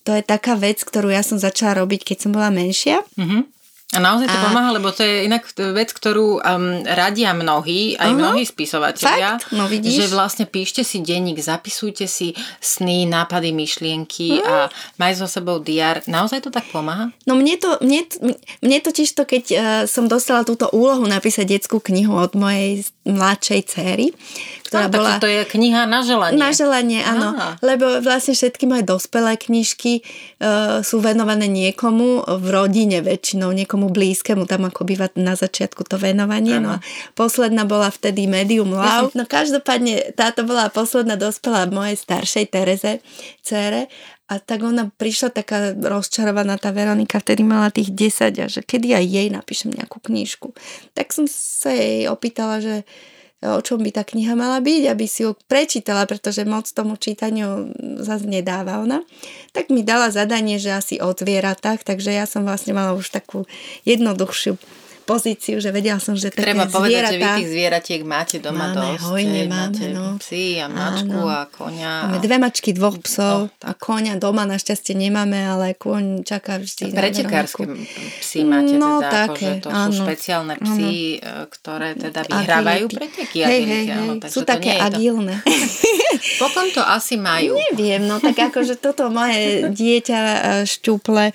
To 0.05 0.13
je 0.13 0.21
taká 0.21 0.53
vec, 0.53 0.85
ktorú 0.85 1.09
ja 1.09 1.25
som 1.25 1.41
začala 1.41 1.81
robiť, 1.81 2.13
keď 2.13 2.17
som 2.29 2.31
bola 2.35 2.53
menšia. 2.53 3.01
Mm-hmm 3.17 3.53
a 3.93 3.99
naozaj 4.01 4.27
to 4.27 4.37
a... 4.37 4.43
pomáha, 4.49 4.69
lebo 4.73 4.89
to 4.89 5.05
je 5.05 5.29
inak 5.29 5.45
vec, 5.77 5.93
ktorú 5.93 6.41
um, 6.41 6.81
radia 6.83 7.31
mnohí, 7.31 7.93
aj 7.95 8.09
uh-huh. 8.09 8.19
mnohí 8.19 8.43
spisovatelia. 8.43 9.37
Fakt? 9.37 9.53
No 9.53 9.69
vidíš. 9.69 10.09
Že 10.09 10.17
vlastne 10.17 10.45
píšte 10.49 10.81
si 10.81 10.99
denník, 10.99 11.37
zapisujte 11.37 12.09
si 12.09 12.33
sny, 12.57 13.05
nápady, 13.05 13.53
myšlienky 13.53 14.41
uh-huh. 14.41 14.67
a 14.67 14.73
maj 14.97 15.13
so 15.15 15.29
sebou 15.29 15.61
diar. 15.61 16.01
Naozaj 16.09 16.43
to 16.43 16.49
tak 16.49 16.65
pomáha? 16.73 17.13
No 17.29 17.37
mne 17.37 17.55
to, 17.61 17.77
mne, 17.79 18.09
mne 18.65 18.77
totiž 18.81 19.13
to, 19.13 19.23
keď 19.29 19.43
uh, 19.53 19.61
som 19.85 20.09
dostala 20.09 20.41
túto 20.43 20.67
úlohu 20.73 21.05
napísať 21.05 21.53
detskú 21.53 21.77
knihu 21.77 22.17
od 22.17 22.33
mojej 22.33 22.89
mladšej 23.05 23.61
céry, 23.69 24.11
ktorá 24.73 24.89
no, 24.89 24.97
bola... 24.97 25.21
to 25.21 25.29
je 25.29 25.45
kniha 25.45 25.85
na 25.85 26.01
želanie. 26.01 26.33
Na 26.41 26.49
želanie, 26.49 27.05
áno. 27.05 27.37
Aha. 27.37 27.61
Lebo 27.61 28.01
vlastne 28.01 28.33
všetky 28.33 28.65
moje 28.65 28.81
dospelé 28.81 29.37
knižky 29.37 30.01
uh, 30.01 30.81
sú 30.81 30.97
venované 30.97 31.45
niekomu 31.45 32.25
v 32.25 32.45
rodine 32.49 33.05
väčšinou, 33.05 33.53
niekomu 33.53 33.93
blízkemu, 33.93 34.49
tam 34.49 34.65
ako 34.65 34.81
býva 34.81 35.13
na 35.13 35.37
začiatku 35.37 35.85
to 35.85 36.01
venovanie. 36.01 36.57
Ano. 36.57 36.65
No 36.65 36.69
a 36.75 36.83
posledná 37.13 37.69
bola 37.69 37.93
vtedy 37.93 38.25
Medium 38.25 38.73
Love. 38.73 39.13
No 39.19 39.29
každopádne 39.29 40.17
táto 40.17 40.41
bola 40.41 40.73
posledná 40.73 41.13
dospelá 41.13 41.69
mojej 41.69 42.01
staršej 42.01 42.49
Tereze, 42.49 43.05
cére. 43.45 43.93
A 44.31 44.41
tak 44.41 44.65
ona 44.65 44.89
prišla 44.89 45.29
taká 45.35 45.75
rozčarovaná, 45.77 46.57
tá 46.57 46.73
Veronika 46.73 47.21
vtedy 47.21 47.45
mala 47.45 47.69
tých 47.69 47.93
10 47.93 48.41
a 48.41 48.47
že 48.49 48.65
kedy 48.65 48.95
aj 48.95 49.05
jej 49.05 49.27
napíšem 49.29 49.69
nejakú 49.75 50.01
knižku. 50.01 50.55
Tak 50.97 51.13
som 51.13 51.29
sa 51.29 51.69
jej 51.69 52.09
opýtala, 52.09 52.57
že 52.63 52.87
o 53.43 53.59
čom 53.59 53.83
by 53.83 53.91
tá 53.91 54.07
kniha 54.07 54.39
mala 54.39 54.63
byť, 54.63 54.83
aby 54.87 55.05
si 55.05 55.27
ju 55.27 55.35
prečítala, 55.51 56.07
pretože 56.07 56.47
moc 56.47 56.63
tomu 56.71 56.95
čítaniu 56.95 57.75
zase 57.99 58.23
nedáva 58.23 58.79
ona. 58.79 59.03
Tak 59.51 59.67
mi 59.67 59.83
dala 59.83 60.07
zadanie, 60.09 60.55
že 60.57 60.71
asi 60.71 60.95
o 61.03 61.11
zvieratách, 61.11 61.83
takže 61.83 62.15
ja 62.15 62.23
som 62.23 62.47
vlastne 62.47 62.71
mala 62.71 62.95
už 62.95 63.11
takú 63.11 63.43
jednoduchšiu 63.83 64.55
pozíciu, 65.03 65.59
že 65.59 65.69
vedela 65.69 65.99
som, 65.99 66.15
že 66.15 66.31
také 66.31 66.51
Treba 66.51 66.65
povedať, 66.71 66.91
zvieratá... 66.91 67.13
že 67.13 67.19
vy 67.19 67.27
tých 67.39 67.49
zvieratiek 67.51 68.01
máte 68.07 68.37
doma 68.39 68.71
máme, 68.71 68.75
dosť. 68.75 69.03
Hojne 69.11 69.41
máme, 69.45 69.51
máte 69.51 69.85
no. 69.91 70.05
Psy 70.17 70.45
a 70.63 70.67
mačku 70.71 71.19
Áno. 71.19 71.27
a 71.27 71.39
konia. 71.51 71.91
Máme 72.07 72.19
dve 72.23 72.37
mačky, 72.39 72.69
dvoch 72.71 72.97
psov 73.03 73.51
no, 73.51 73.67
a 73.67 73.71
konia 73.75 74.15
doma 74.15 74.47
našťastie 74.47 74.95
nemáme, 74.95 75.39
ale 75.43 75.75
koň 75.75 76.23
čaká 76.23 76.57
vždy 76.57 76.95
Pretekárske 76.95 77.63
psy 78.23 78.39
máte 78.47 78.75
no, 78.79 79.03
teda, 79.03 79.11
také, 79.11 79.59
akože 79.59 79.63
to 79.63 79.69
áno. 79.69 79.83
sú 79.83 79.91
špeciálne 80.07 80.55
psy, 80.63 80.91
áno. 81.19 81.45
ktoré 81.51 81.89
teda 81.99 82.21
vyhrávajú 82.23 82.85
preteky. 82.87 83.37
Hej, 83.43 83.61
hej, 83.67 83.85
hej. 83.91 84.05
No, 84.07 84.13
sú 84.31 84.41
také 84.47 84.79
agilné. 84.79 85.43
Potom 86.41 86.65
to 86.71 86.79
asi 86.79 87.19
majú. 87.19 87.57
Neviem, 87.73 88.07
no 88.07 88.21
tak 88.23 88.37
akože 88.39 88.79
toto 88.79 89.11
moje 89.11 89.67
dieťa 89.69 90.19
e, 90.19 90.37
šťuple 90.63 91.33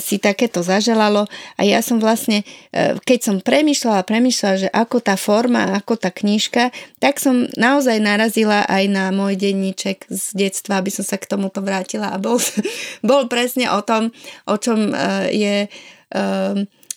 si 0.00 0.16
takéto 0.18 0.64
zaželalo 0.64 1.28
a 1.54 1.60
ja 1.62 1.84
som 1.84 2.02
vlastne, 2.02 2.42
e, 2.72 2.96
keď 3.04 3.20
som 3.20 3.36
premyšľala, 3.44 4.08
premyšľala, 4.08 4.56
že 4.64 4.68
ako 4.72 4.96
tá 5.04 5.14
forma, 5.20 5.76
ako 5.76 6.00
tá 6.00 6.08
knižka, 6.08 6.72
tak 6.98 7.20
som 7.20 7.44
naozaj 7.52 8.00
narazila 8.00 8.64
aj 8.64 8.84
na 8.88 9.12
môj 9.12 9.36
denníček 9.36 10.08
z 10.08 10.24
detstva, 10.32 10.80
aby 10.80 10.88
som 10.88 11.04
sa 11.04 11.20
k 11.20 11.28
tomuto 11.28 11.60
vrátila 11.60 12.12
a 12.12 12.16
bol, 12.16 12.40
bol 13.04 13.28
presne 13.28 13.68
o 13.68 13.84
tom, 13.84 14.08
o 14.48 14.56
čom 14.56 14.90
e, 14.90 14.96
je 15.36 15.56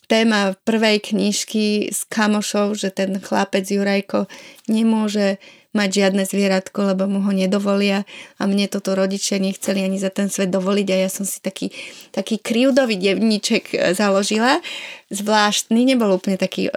téma 0.08 0.56
prvej 0.64 1.04
knižky 1.12 1.92
s 1.92 2.08
kamošov, 2.08 2.80
že 2.80 2.96
ten 2.96 3.20
chlapec 3.20 3.68
Jurajko 3.68 4.32
nemôže 4.72 5.36
mať 5.76 5.90
žiadne 5.94 6.24
zvieratko, 6.26 6.96
lebo 6.96 7.06
mu 7.06 7.22
ho 7.22 7.32
nedovolia 7.36 8.08
a 8.42 8.50
mne 8.50 8.66
toto 8.66 8.98
rodičia 8.98 9.38
nechceli 9.38 9.86
ani 9.86 10.02
za 10.02 10.10
ten 10.10 10.32
svet 10.32 10.50
dovoliť 10.50 10.88
a 10.90 10.98
ja 11.06 11.10
som 11.12 11.28
si 11.28 11.38
taký, 11.38 11.70
taký 12.10 12.42
kryudový 12.42 12.98
devníček 12.98 13.64
e, 13.76 13.94
založila 13.94 14.64
zvláštny, 15.08 15.88
nebol 15.88 16.12
úplne 16.12 16.36
taký 16.36 16.68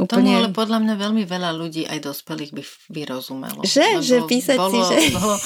úplne... 0.00 0.32
Tomu 0.32 0.40
ale 0.40 0.48
podľa 0.56 0.78
mňa 0.80 0.94
veľmi 0.96 1.24
veľa 1.28 1.50
ľudí, 1.52 1.84
aj 1.84 2.00
dospelých 2.00 2.52
by 2.56 2.62
vyrozumelo. 2.88 3.60
Že? 3.60 4.00
Že 4.00 4.16
písať 4.24 4.56
bolo, 4.56 4.72
si, 4.72 4.80
že... 4.88 4.96
Bolo, 5.18 5.36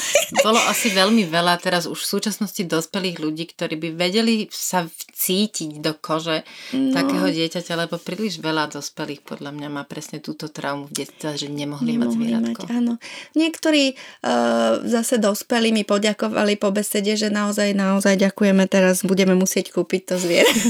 bolo 0.45 0.61
asi 0.71 0.93
veľmi 0.93 1.27
veľa 1.27 1.59
teraz 1.59 1.89
už 1.91 1.99
v 1.99 2.09
súčasnosti 2.19 2.63
dospelých 2.63 3.19
ľudí, 3.19 3.51
ktorí 3.51 3.75
by 3.75 3.89
vedeli 3.97 4.47
sa 4.53 4.87
cítiť 4.93 5.83
do 5.83 5.97
kože 5.99 6.47
no. 6.77 6.95
takého 6.95 7.27
dieťaťa, 7.27 7.87
lebo 7.87 7.99
príliš 7.99 8.39
veľa 8.39 8.71
dospelých 8.71 9.27
podľa 9.27 9.51
mňa 9.55 9.69
má 9.71 9.83
presne 9.83 10.23
túto 10.23 10.47
traumu 10.47 10.87
v 10.91 11.03
detstve, 11.03 11.35
že 11.35 11.49
nemohli, 11.51 11.97
nemohli 11.97 11.99
mať 11.99 12.09
zvieratko. 12.15 12.63
Mať, 12.69 12.77
áno. 12.79 12.93
Niektorí 13.35 13.95
uh, 13.95 14.83
zase 14.87 15.19
dospelí 15.19 15.75
mi 15.75 15.83
poďakovali 15.83 16.55
po 16.61 16.71
besede, 16.71 17.19
že 17.19 17.33
naozaj, 17.33 17.75
naozaj 17.75 18.15
ďakujeme, 18.19 18.67
teraz 18.71 19.03
budeme 19.03 19.35
musieť 19.35 19.75
kúpiť 19.75 20.03
to 20.07 20.15
zviera. 20.21 20.53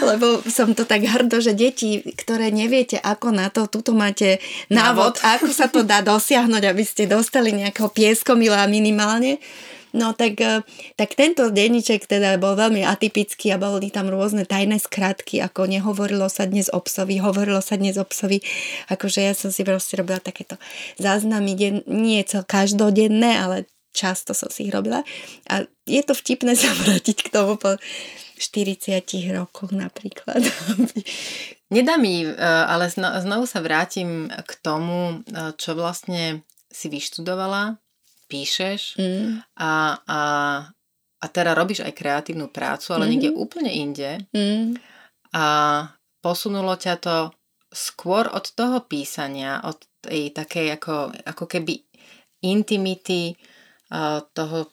lebo 0.20 0.44
som 0.44 0.76
to 0.76 0.84
tak 0.84 1.00
hrdo, 1.00 1.40
že 1.40 1.56
deti, 1.56 2.04
ktoré 2.04 2.52
neviete 2.52 3.00
ako 3.00 3.32
na 3.32 3.48
to, 3.48 3.64
tuto 3.72 3.96
máte 3.96 4.36
návod, 4.68 5.16
návod. 5.16 5.24
ako 5.24 5.48
sa 5.48 5.72
to 5.72 5.80
dá 5.80 6.04
dosiahnuť, 6.04 6.60
aby 6.68 6.84
ste 6.84 7.08
dostali 7.08 7.56
nejakého 7.56 7.88
pieskomila 7.88 8.68
minimálne. 8.68 9.40
No 9.96 10.12
tak, 10.12 10.38
e, 10.38 10.60
tak 10.94 11.16
tento 11.16 11.48
denníček 11.48 12.04
teda 12.04 12.36
bol 12.36 12.54
veľmi 12.54 12.84
atypický 12.84 13.50
a 13.50 13.58
boli 13.58 13.88
tam 13.88 14.12
rôzne 14.12 14.44
tajné 14.44 14.76
skratky, 14.76 15.40
ako 15.40 15.66
nehovorilo 15.66 16.28
sa 16.28 16.44
dnes 16.44 16.68
o 16.68 16.78
psovi, 16.84 17.18
hovorilo 17.18 17.64
sa 17.64 17.80
dnes 17.80 17.96
o 17.96 18.04
psovi. 18.04 18.44
Akože 18.92 19.24
ja 19.24 19.32
som 19.32 19.50
si 19.50 19.64
proste 19.64 19.98
robila 19.98 20.20
takéto 20.20 20.60
záznamy, 21.00 21.56
den, 21.56 21.76
nie 21.88 22.22
cel 22.28 22.46
každodenné, 22.46 23.40
ale 23.40 23.56
často 23.90 24.36
som 24.36 24.46
si 24.46 24.68
ich 24.68 24.74
robila. 24.74 25.02
A 25.50 25.66
je 25.88 26.02
to 26.06 26.14
vtipné 26.14 26.54
sa 26.60 26.70
vrátiť 26.70 27.26
k 27.26 27.32
tomu 27.32 27.58
po 27.58 27.74
40 28.40 29.36
rokoch 29.36 29.68
napríklad. 29.68 30.40
Nedá 31.76 32.00
mi, 32.00 32.24
e, 32.24 32.32
ale 32.40 32.88
znovu 32.88 33.44
sa 33.44 33.60
vrátim 33.60 34.32
k 34.32 34.52
tomu, 34.64 35.20
e, 35.28 35.52
čo 35.60 35.76
vlastne 35.76 36.48
si 36.72 36.88
vyštudovala, 36.88 37.76
píšeš 38.32 38.96
mm. 38.96 39.60
a, 39.60 39.72
a, 40.06 40.20
a 41.20 41.24
teda 41.28 41.52
robíš 41.52 41.84
aj 41.84 41.92
kreatívnu 41.92 42.48
prácu, 42.48 42.96
ale 42.96 43.04
mm. 43.04 43.10
niekde 43.12 43.30
úplne 43.36 43.68
inde. 43.68 44.24
Mm. 44.32 44.80
A 45.36 45.44
posunulo 46.24 46.80
ťa 46.80 46.94
to 46.96 47.16
skôr 47.68 48.24
od 48.32 48.46
toho 48.56 48.82
písania, 48.88 49.60
od 49.62 49.78
tej 50.00 50.32
takej 50.32 50.80
ako, 50.80 51.12
ako 51.28 51.44
keby 51.44 51.86
intimity 52.40 53.36
uh, 53.92 54.24
toho 54.32 54.72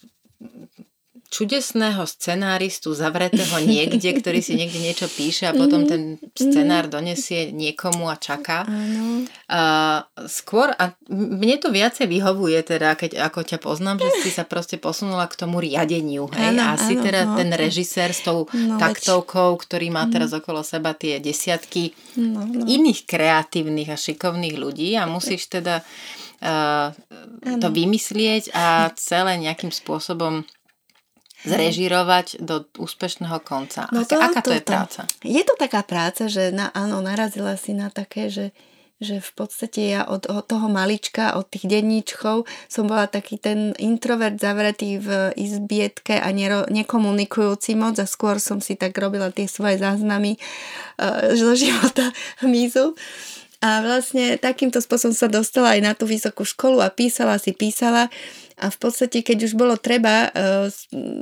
čudesného 1.28 2.08
scenáristu 2.08 2.96
zavretého 2.96 3.52
niekde, 3.60 4.16
ktorý 4.16 4.40
si 4.40 4.56
niekde 4.56 4.80
niečo 4.80 5.12
píše 5.12 5.52
a 5.52 5.54
potom 5.54 5.84
mhm. 5.84 5.90
ten 5.90 6.02
scenár 6.32 6.88
donesie 6.88 7.52
niekomu 7.52 8.08
a 8.08 8.16
čaká. 8.16 8.64
Uh, 8.64 10.04
skôr, 10.32 10.72
a 10.72 10.96
mne 11.12 11.60
to 11.60 11.72
viacej 11.72 12.08
vyhovuje 12.08 12.60
teda, 12.64 12.96
keď 12.96 13.28
ako 13.28 13.44
ťa 13.44 13.58
poznám, 13.60 14.04
že 14.08 14.28
si 14.28 14.30
sa 14.32 14.48
proste 14.48 14.80
posunula 14.80 15.28
k 15.28 15.36
tomu 15.36 15.60
riadeniu. 15.60 16.32
Hej? 16.32 16.56
Ano, 16.56 16.64
a 16.64 16.80
si 16.80 16.96
ano, 16.96 17.04
teda 17.04 17.22
no, 17.28 17.36
ten 17.36 17.50
režisér 17.52 18.16
s 18.16 18.24
tou 18.24 18.48
no, 18.48 18.80
taktovkou, 18.80 19.60
ktorý 19.60 19.92
má 19.92 20.08
mhm. 20.08 20.12
teraz 20.16 20.32
okolo 20.32 20.64
seba 20.64 20.96
tie 20.96 21.20
desiatky 21.20 21.92
no, 22.16 22.48
no. 22.48 22.64
iných 22.64 23.04
kreatívnych 23.04 23.92
a 23.92 24.00
šikovných 24.00 24.56
ľudí 24.56 24.96
a 24.96 25.04
musíš 25.12 25.52
teda 25.52 25.84
uh, 26.42 26.96
to 27.60 27.68
vymyslieť 27.68 28.54
a 28.54 28.92
celé 28.96 29.42
nejakým 29.42 29.74
spôsobom 29.74 30.48
zrežirovať 31.46 32.42
do 32.42 32.66
úspešného 32.82 33.38
konca. 33.46 33.86
No 33.94 34.02
to, 34.08 34.18
Aká 34.18 34.42
to, 34.42 34.50
to 34.50 34.58
je 34.58 34.64
práca? 34.64 35.02
Je 35.22 35.44
to 35.46 35.54
taká 35.54 35.86
práca, 35.86 36.26
že 36.26 36.50
na, 36.50 36.74
áno, 36.74 37.04
narazila 37.04 37.54
si 37.60 37.78
na 37.78 37.94
také, 37.94 38.34
že 38.34 38.56
že 38.98 39.22
v 39.22 39.32
podstate 39.38 39.94
ja 39.94 40.10
od, 40.10 40.26
od 40.26 40.42
toho 40.42 40.66
malička, 40.74 41.38
od 41.38 41.46
tých 41.46 41.70
denníčkov 41.70 42.50
som 42.66 42.90
bola 42.90 43.06
taký 43.06 43.38
ten 43.38 43.78
introvert 43.78 44.42
zavretý 44.42 44.98
v 44.98 45.38
izbietke 45.38 46.18
a 46.18 46.34
nero, 46.34 46.66
nekomunikujúci 46.66 47.78
moc 47.78 48.02
a 48.02 48.10
skôr 48.10 48.42
som 48.42 48.58
si 48.58 48.74
tak 48.74 48.98
robila 48.98 49.30
tie 49.30 49.46
svoje 49.46 49.78
záznamy 49.78 50.42
zo 51.38 51.54
života 51.54 52.10
hmyzu. 52.42 52.98
A 53.58 53.82
vlastne 53.82 54.38
takýmto 54.38 54.78
spôsobom 54.78 55.18
sa 55.18 55.26
dostala 55.26 55.74
aj 55.74 55.82
na 55.82 55.94
tú 55.98 56.06
vysokú 56.06 56.46
školu 56.46 56.78
a 56.78 56.94
písala 56.94 57.42
si, 57.42 57.58
písala. 57.58 58.14
A 58.58 58.74
v 58.74 58.78
podstate, 58.82 59.22
keď 59.22 59.50
už 59.50 59.54
bolo 59.54 59.78
treba 59.78 60.34
uh, 60.34 60.66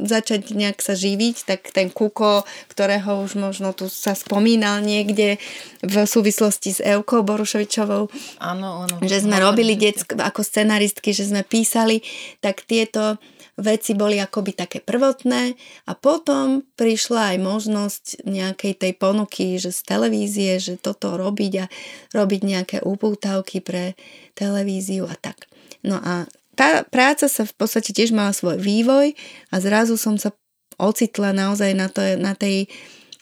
začať 0.07 0.55
nejak 0.55 0.79
sa 0.79 0.95
živiť, 0.95 1.35
tak 1.43 1.67
ten 1.67 1.91
Kuko, 1.91 2.47
ktorého 2.71 3.27
už 3.27 3.35
možno 3.35 3.75
tu 3.75 3.91
sa 3.91 4.15
spomínal 4.15 4.79
niekde 4.79 5.35
v 5.83 5.95
súvislosti 6.07 6.79
s 6.79 6.79
Eukou 6.79 7.27
Borušovičovou, 7.27 8.07
áno, 8.39 8.87
áno, 8.87 8.95
že 9.03 9.19
sme 9.19 9.43
robili 9.43 9.75
detsk, 9.75 10.15
ako 10.15 10.47
scenaristky, 10.47 11.11
že 11.11 11.27
sme 11.27 11.43
písali, 11.43 11.99
tak 12.39 12.63
tieto 12.63 13.19
veci 13.55 13.95
boli 13.95 14.19
akoby 14.19 14.51
také 14.51 14.79
prvotné 14.83 15.55
a 15.87 15.91
potom 15.95 16.63
prišla 16.75 17.35
aj 17.35 17.37
možnosť 17.39 18.03
nejakej 18.27 18.73
tej 18.75 18.93
ponuky, 18.99 19.55
že 19.55 19.71
z 19.71 19.81
televízie, 19.87 20.59
že 20.59 20.75
toto 20.75 21.15
robiť 21.15 21.53
a 21.63 21.65
robiť 22.11 22.41
nejaké 22.43 22.77
upútavky 22.83 23.63
pre 23.63 23.95
televíziu 24.35 25.07
a 25.07 25.15
tak. 25.15 25.47
No 25.87 25.99
a 26.03 26.27
tá 26.55 26.83
práca 26.87 27.27
sa 27.27 27.43
v 27.43 27.53
podstate 27.55 27.91
tiež 27.91 28.15
mala 28.15 28.31
svoj 28.31 28.59
vývoj 28.59 29.15
a 29.51 29.55
zrazu 29.59 29.99
som 29.99 30.15
sa 30.15 30.31
ocitla 30.75 31.31
naozaj 31.31 31.71
na, 31.75 31.87
to, 31.87 32.03
na 32.19 32.35
tej 32.35 32.67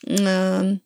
um, 0.09 0.81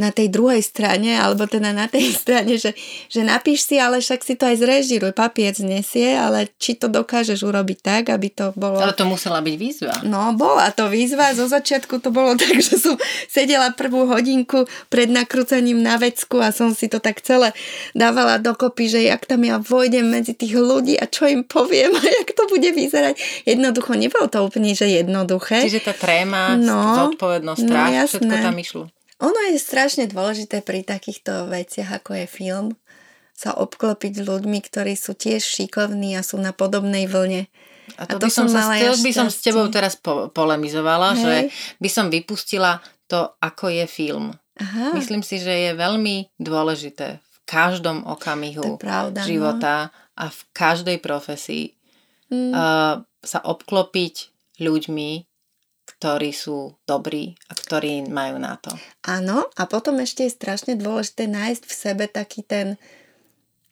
na 0.00 0.08
tej 0.08 0.32
druhej 0.32 0.64
strane, 0.64 1.20
alebo 1.20 1.44
teda 1.44 1.76
na 1.76 1.84
tej 1.84 2.08
strane, 2.24 2.56
že, 2.56 2.72
že 3.12 3.20
napíš 3.20 3.68
si, 3.68 3.76
ale 3.76 4.00
však 4.00 4.24
si 4.24 4.34
to 4.40 4.48
aj 4.48 4.56
zrežiruj, 4.64 5.12
papier 5.12 5.52
znesie, 5.52 6.16
ale 6.16 6.48
či 6.56 6.80
to 6.80 6.88
dokážeš 6.88 7.44
urobiť 7.44 7.78
tak, 7.84 8.02
aby 8.08 8.32
to 8.32 8.56
bolo... 8.56 8.80
Ale 8.80 8.96
to 8.96 9.04
musela 9.04 9.44
byť 9.44 9.54
výzva. 9.60 9.94
No, 10.08 10.32
bola 10.32 10.72
to 10.72 10.88
výzva. 10.88 11.36
Zo 11.36 11.44
začiatku 11.44 12.00
to 12.00 12.08
bolo 12.08 12.32
tak, 12.40 12.56
že 12.56 12.80
som 12.80 12.96
sedela 13.28 13.76
prvú 13.76 14.08
hodinku 14.08 14.64
pred 14.88 15.12
nakrúcaním 15.12 15.84
na 15.84 16.00
vecku 16.00 16.40
a 16.40 16.48
som 16.48 16.72
si 16.72 16.88
to 16.88 16.96
tak 16.96 17.20
celé 17.20 17.52
dávala 17.92 18.40
dokopy, 18.40 18.88
že 18.88 19.00
jak 19.04 19.28
tam 19.28 19.44
ja 19.44 19.60
vojdem 19.60 20.08
medzi 20.08 20.32
tých 20.32 20.56
ľudí 20.56 20.96
a 20.96 21.04
čo 21.04 21.28
im 21.28 21.44
poviem 21.44 21.92
a 21.92 22.02
jak 22.02 22.32
to 22.32 22.48
bude 22.48 22.70
vyzerať. 22.72 23.44
Jednoducho, 23.44 23.92
nebolo 23.98 24.30
to 24.30 24.40
úplne, 24.40 24.72
že 24.72 24.88
jednoduché. 24.88 25.66
Čiže 25.66 25.92
tá 25.92 25.94
tréma, 25.94 26.56
no, 26.56 27.10
zodpovednosť, 27.10 27.60
strach, 27.60 27.90
no, 27.92 28.08
všetko 28.08 28.34
tam 28.40 28.56
išlo. 28.56 28.84
Ono 29.20 29.40
je 29.52 29.60
strašne 29.60 30.08
dôležité 30.08 30.64
pri 30.64 30.80
takýchto 30.80 31.52
veciach, 31.52 32.00
ako 32.00 32.24
je 32.24 32.26
film, 32.26 32.66
sa 33.36 33.56
obklopiť 33.56 34.20
ľuďmi, 34.20 34.58
ktorí 34.64 34.96
sú 34.96 35.16
tiež 35.16 35.40
šikovní 35.40 36.16
a 36.16 36.24
sú 36.24 36.36
na 36.36 36.52
podobnej 36.52 37.08
vlne. 37.08 37.48
A 37.96 38.04
to, 38.04 38.16
a 38.16 38.20
to 38.20 38.28
by 38.28 38.30
som, 38.32 38.46
sa, 38.48 38.76
ja 38.76 38.92
by 38.92 39.12
som 39.12 39.28
s 39.32 39.40
tebou 39.40 39.64
teraz 39.72 39.96
po, 39.96 40.28
polemizovala, 40.28 41.16
Hej. 41.16 41.20
že 41.20 41.34
by 41.80 41.88
som 41.88 42.06
vypustila 42.12 42.84
to, 43.08 43.32
ako 43.40 43.72
je 43.72 43.84
film. 43.88 44.36
Aha. 44.60 44.92
Myslím 44.92 45.24
si, 45.24 45.40
že 45.40 45.50
je 45.50 45.70
veľmi 45.72 46.36
dôležité 46.36 47.18
v 47.18 47.36
každom 47.48 48.04
okamihu 48.04 48.76
pravda, 48.76 49.24
no. 49.24 49.26
života 49.26 49.74
no. 49.88 49.92
a 50.20 50.24
v 50.28 50.40
každej 50.52 51.00
profesii 51.00 51.80
mm. 52.28 52.52
uh, 52.52 53.00
sa 53.24 53.40
obklopiť 53.40 54.14
ľuďmi, 54.60 55.10
ktorí 56.00 56.32
sú 56.32 56.80
dobrí 56.88 57.36
a 57.46 57.52
ktorí 57.52 58.08
majú 58.08 58.40
na 58.40 58.56
to. 58.56 58.72
Áno, 59.04 59.52
a 59.52 59.62
potom 59.68 60.00
ešte 60.00 60.24
je 60.24 60.32
strašne 60.32 60.72
dôležité 60.72 61.28
nájsť 61.28 61.62
v 61.68 61.74
sebe 61.76 62.04
taký 62.08 62.40
ten 62.40 62.80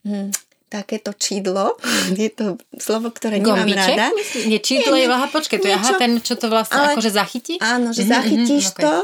hm, 0.05 0.29
takéto 0.69 1.17
čidlo, 1.17 1.81
je 2.21 2.29
to 2.29 2.61
slovo, 2.77 3.09
ktoré 3.09 3.41
nemám 3.41 3.65
Gombiček? 3.65 3.97
rada. 3.97 4.07
Nie, 4.45 4.61
čidlo 4.61 4.95
je, 5.01 5.09
aha, 5.09 5.29
počkej, 5.33 5.57
to 5.57 5.69
je 5.73 5.77
aha, 5.81 5.97
ten, 5.97 6.21
čo 6.21 6.37
to 6.37 6.53
vlastne 6.53 6.77
ale, 6.77 7.01
akože 7.01 7.11
zachytí? 7.17 7.57
Áno, 7.65 7.97
že 7.97 8.05
mm-hmm, 8.05 8.13
zachytíš 8.13 8.65
mm-hmm, 8.69 8.85
to, 8.85 8.95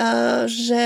uh, 0.00 0.42
že 0.48 0.84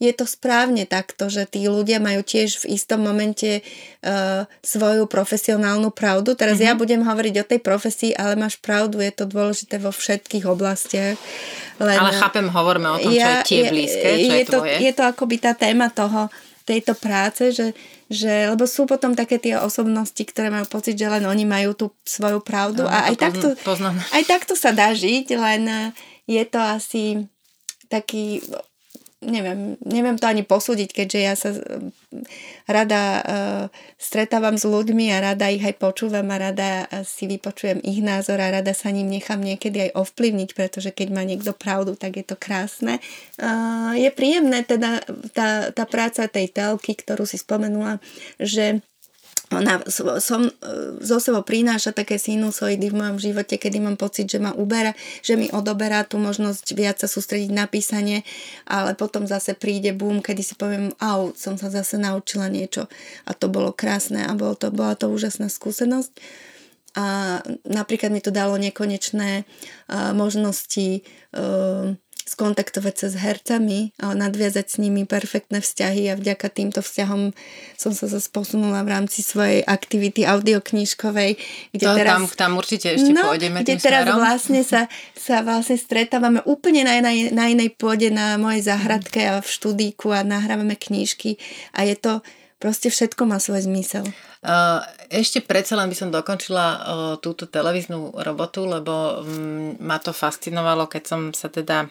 je 0.00 0.12
to 0.16 0.24
správne 0.24 0.88
takto, 0.88 1.28
že 1.28 1.44
tí 1.44 1.68
ľudia 1.68 2.00
majú 2.00 2.24
tiež 2.24 2.64
v 2.64 2.72
istom 2.72 3.04
momente 3.04 3.60
uh, 3.60 4.48
svoju 4.64 5.04
profesionálnu 5.04 5.92
pravdu. 5.92 6.32
Teraz 6.32 6.56
mm-hmm. 6.56 6.72
ja 6.72 6.72
mhm. 6.72 6.80
budem 6.80 7.02
hovoriť 7.04 7.34
o 7.36 7.44
tej 7.44 7.60
profesii, 7.60 8.12
ale 8.16 8.40
máš 8.40 8.56
pravdu, 8.56 9.04
je 9.04 9.12
to 9.12 9.28
dôležité 9.28 9.76
vo 9.76 9.92
všetkých 9.92 10.48
oblastiach. 10.48 11.20
Len, 11.76 12.00
ale 12.00 12.16
chápem, 12.16 12.48
hovoríme 12.48 12.88
o 12.88 12.98
tom, 12.98 13.12
ja, 13.12 13.44
čo 13.44 13.52
je 13.52 13.60
tie 13.60 13.62
blízke, 13.68 14.08
čo 14.08 14.32
je, 14.32 14.38
je 14.40 14.44
to, 14.48 14.58
tvoje. 14.64 14.76
Je 14.80 14.92
to 14.96 15.02
akoby 15.04 15.36
tá 15.36 15.52
téma 15.52 15.92
toho, 15.92 16.32
tejto 16.64 16.94
práce, 16.94 17.50
že, 17.50 17.74
že, 18.06 18.46
lebo 18.46 18.62
sú 18.62 18.86
potom 18.86 19.18
také 19.18 19.42
tie 19.42 19.58
osobnosti, 19.58 20.22
ktoré 20.22 20.54
majú 20.54 20.70
pocit, 20.70 20.94
že 20.94 21.10
len 21.10 21.26
oni 21.26 21.42
majú 21.42 21.74
tú 21.74 21.86
svoju 22.06 22.38
pravdu 22.46 22.86
no, 22.86 22.92
a 22.92 23.10
aj, 23.10 23.16
takto, 23.18 23.48
aj 24.14 24.22
takto 24.28 24.54
sa 24.54 24.70
dá 24.70 24.94
žiť, 24.94 25.34
len 25.34 25.90
je 26.30 26.44
to 26.46 26.60
asi 26.62 27.26
taký 27.90 28.38
neviem, 29.20 29.76
neviem 29.84 30.16
to 30.16 30.24
ani 30.24 30.40
posúdiť, 30.40 30.90
keďže 30.96 31.20
ja 31.20 31.34
sa 31.36 31.52
rada 32.64 33.02
uh, 33.20 33.64
stretávam 34.00 34.56
s 34.56 34.64
ľuďmi 34.64 35.12
a 35.12 35.32
rada 35.32 35.52
ich 35.52 35.60
aj 35.60 35.76
počúvam 35.76 36.24
a 36.32 36.40
rada 36.40 36.88
si 37.04 37.28
vypočujem 37.28 37.84
ich 37.84 38.00
názor 38.00 38.40
a 38.40 38.48
rada 38.48 38.72
sa 38.72 38.88
ním 38.88 39.12
nechám 39.12 39.44
niekedy 39.44 39.88
aj 39.88 39.96
ovplyvniť, 39.96 40.50
pretože 40.56 40.90
keď 40.90 41.08
má 41.12 41.22
niekto 41.22 41.52
pravdu, 41.52 41.94
tak 42.00 42.16
je 42.16 42.24
to 42.24 42.36
krásne. 42.40 42.96
Uh, 43.36 43.92
je 43.92 44.08
príjemné 44.08 44.64
teda 44.64 45.04
tá, 45.36 45.68
tá 45.68 45.84
práca 45.84 46.24
tej 46.24 46.48
telky, 46.48 46.96
ktorú 46.96 47.28
si 47.28 47.36
spomenula, 47.36 48.00
že 48.40 48.80
ona 49.50 49.82
som, 50.22 50.46
e, 50.46 50.52
zo 51.02 51.18
sebou 51.18 51.42
prináša 51.42 51.90
také 51.90 52.22
sinusoidy 52.22 52.94
v 52.94 52.98
mojom 53.02 53.18
živote, 53.18 53.58
kedy 53.58 53.82
mám 53.82 53.98
pocit, 53.98 54.30
že 54.30 54.38
ma 54.38 54.54
uberá, 54.54 54.94
že 55.26 55.34
mi 55.34 55.50
odoberá 55.50 56.06
tú 56.06 56.22
možnosť 56.22 56.66
viac 56.78 57.02
sa 57.02 57.10
sústrediť 57.10 57.50
na 57.50 57.66
písanie, 57.66 58.22
ale 58.70 58.94
potom 58.94 59.26
zase 59.26 59.58
príde 59.58 59.90
boom, 59.90 60.22
kedy 60.22 60.42
si 60.46 60.54
poviem, 60.54 60.94
au, 61.02 61.34
som 61.34 61.58
sa 61.58 61.66
zase 61.66 61.98
naučila 61.98 62.46
niečo 62.46 62.86
a 63.26 63.34
to 63.34 63.50
bolo 63.50 63.74
krásne 63.74 64.22
a 64.22 64.32
bolo 64.38 64.54
to, 64.54 64.70
bola 64.70 64.94
to 64.94 65.10
úžasná 65.10 65.50
skúsenosť. 65.50 66.14
A 66.98 67.38
napríklad 67.70 68.10
mi 68.10 68.18
to 68.18 68.34
dalo 68.34 68.58
nekonečné 68.58 69.46
uh, 69.46 70.10
možnosti 70.10 71.06
uh, 71.38 71.94
skontaktovať 72.30 72.94
sa 72.94 73.06
s 73.10 73.16
hercami 73.18 73.90
nadviazať 73.98 74.66
s 74.70 74.76
nimi 74.78 75.02
perfektné 75.02 75.58
vzťahy 75.58 76.06
a 76.06 76.14
vďaka 76.14 76.46
týmto 76.46 76.78
vzťahom 76.78 77.34
som 77.74 77.90
sa 77.90 78.06
zase 78.06 78.30
posunula 78.30 78.86
v 78.86 78.94
rámci 78.94 79.26
svojej 79.26 79.66
aktivity 79.66 80.22
audioknižkovej. 80.22 81.30
Kde 81.74 81.86
to 81.90 81.98
teraz, 81.98 82.14
tam, 82.14 82.22
tam 82.30 82.52
určite 82.62 82.94
ešte 82.94 83.10
no, 83.10 83.34
pôjdeme 83.34 83.66
kde 83.66 83.82
teraz 83.82 84.06
smerom. 84.06 84.22
vlastne 84.22 84.62
sa, 84.62 84.86
sa 85.18 85.42
vlastne 85.42 85.74
stretávame 85.74 86.38
úplne 86.46 86.86
na, 86.86 87.02
na, 87.02 87.10
na 87.34 87.44
inej 87.50 87.74
pôde 87.74 88.14
na 88.14 88.38
mojej 88.38 88.62
záhradke 88.62 89.26
a 89.26 89.42
v 89.42 89.48
študíku 89.50 90.14
a 90.14 90.22
nahrávame 90.22 90.78
knížky 90.78 91.34
a 91.74 91.82
je 91.82 91.98
to 91.98 92.22
proste 92.60 92.92
všetko 92.92 93.24
má 93.24 93.40
svoj 93.40 93.64
zmysel. 93.64 94.04
Ešte 95.08 95.40
predsa 95.40 95.74
len 95.80 95.88
by 95.88 95.96
som 95.96 96.12
dokončila 96.12 96.66
túto 97.24 97.48
televíznu 97.48 98.14
robotu, 98.20 98.68
lebo 98.68 99.24
mm, 99.24 99.80
ma 99.80 99.96
to 99.98 100.12
fascinovalo, 100.12 100.86
keď 100.86 101.02
som 101.02 101.20
sa 101.32 101.48
teda 101.48 101.88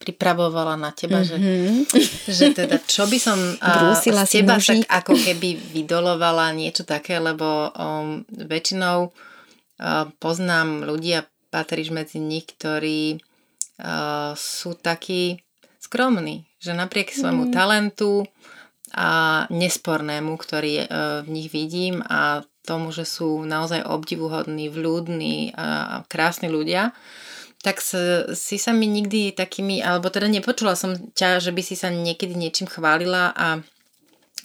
pripravovala 0.00 0.80
na 0.80 0.96
teba, 0.96 1.20
mm-hmm. 1.20 1.84
že, 1.92 2.32
že 2.32 2.46
teda 2.56 2.80
čo 2.88 3.04
by 3.04 3.18
som 3.20 3.36
z 3.36 4.40
teba 4.40 4.56
tak 4.56 4.88
ako 4.88 5.12
keby 5.12 5.60
vydolovala 5.76 6.56
niečo 6.56 6.88
také, 6.88 7.20
lebo 7.20 7.68
um, 7.76 8.24
väčšinou 8.32 9.12
uh, 9.12 10.08
poznám 10.16 10.88
ľudia, 10.88 11.28
patríš 11.52 11.92
medzi 11.92 12.16
nich, 12.16 12.48
ktorí 12.48 13.20
uh, 13.20 14.32
sú 14.40 14.72
takí 14.72 15.36
skromní, 15.76 16.48
že 16.56 16.72
napriek 16.72 17.12
svojmu 17.12 17.50
mm. 17.50 17.52
talentu 17.52 18.24
a 18.94 19.44
nespornému, 19.50 20.34
ktorý 20.34 20.74
e, 20.82 20.86
v 21.22 21.28
nich 21.30 21.48
vidím 21.50 22.02
a 22.02 22.42
tomu, 22.66 22.92
že 22.92 23.08
sú 23.08 23.42
naozaj 23.46 23.86
obdivuhodní, 23.86 24.68
vľúdni 24.68 25.56
a 25.56 26.04
krásni 26.06 26.52
ľudia, 26.52 26.92
tak 27.60 27.80
si 27.80 28.56
sa 28.56 28.72
mi 28.72 28.88
nikdy 28.88 29.36
takými, 29.36 29.84
alebo 29.84 30.08
teda 30.08 30.32
nepočula 30.32 30.72
som 30.72 30.96
ťa, 30.96 31.44
že 31.44 31.52
by 31.52 31.62
si 31.64 31.76
sa 31.76 31.92
niekedy 31.92 32.32
niečím 32.32 32.64
chválila 32.64 33.36
a, 33.36 33.60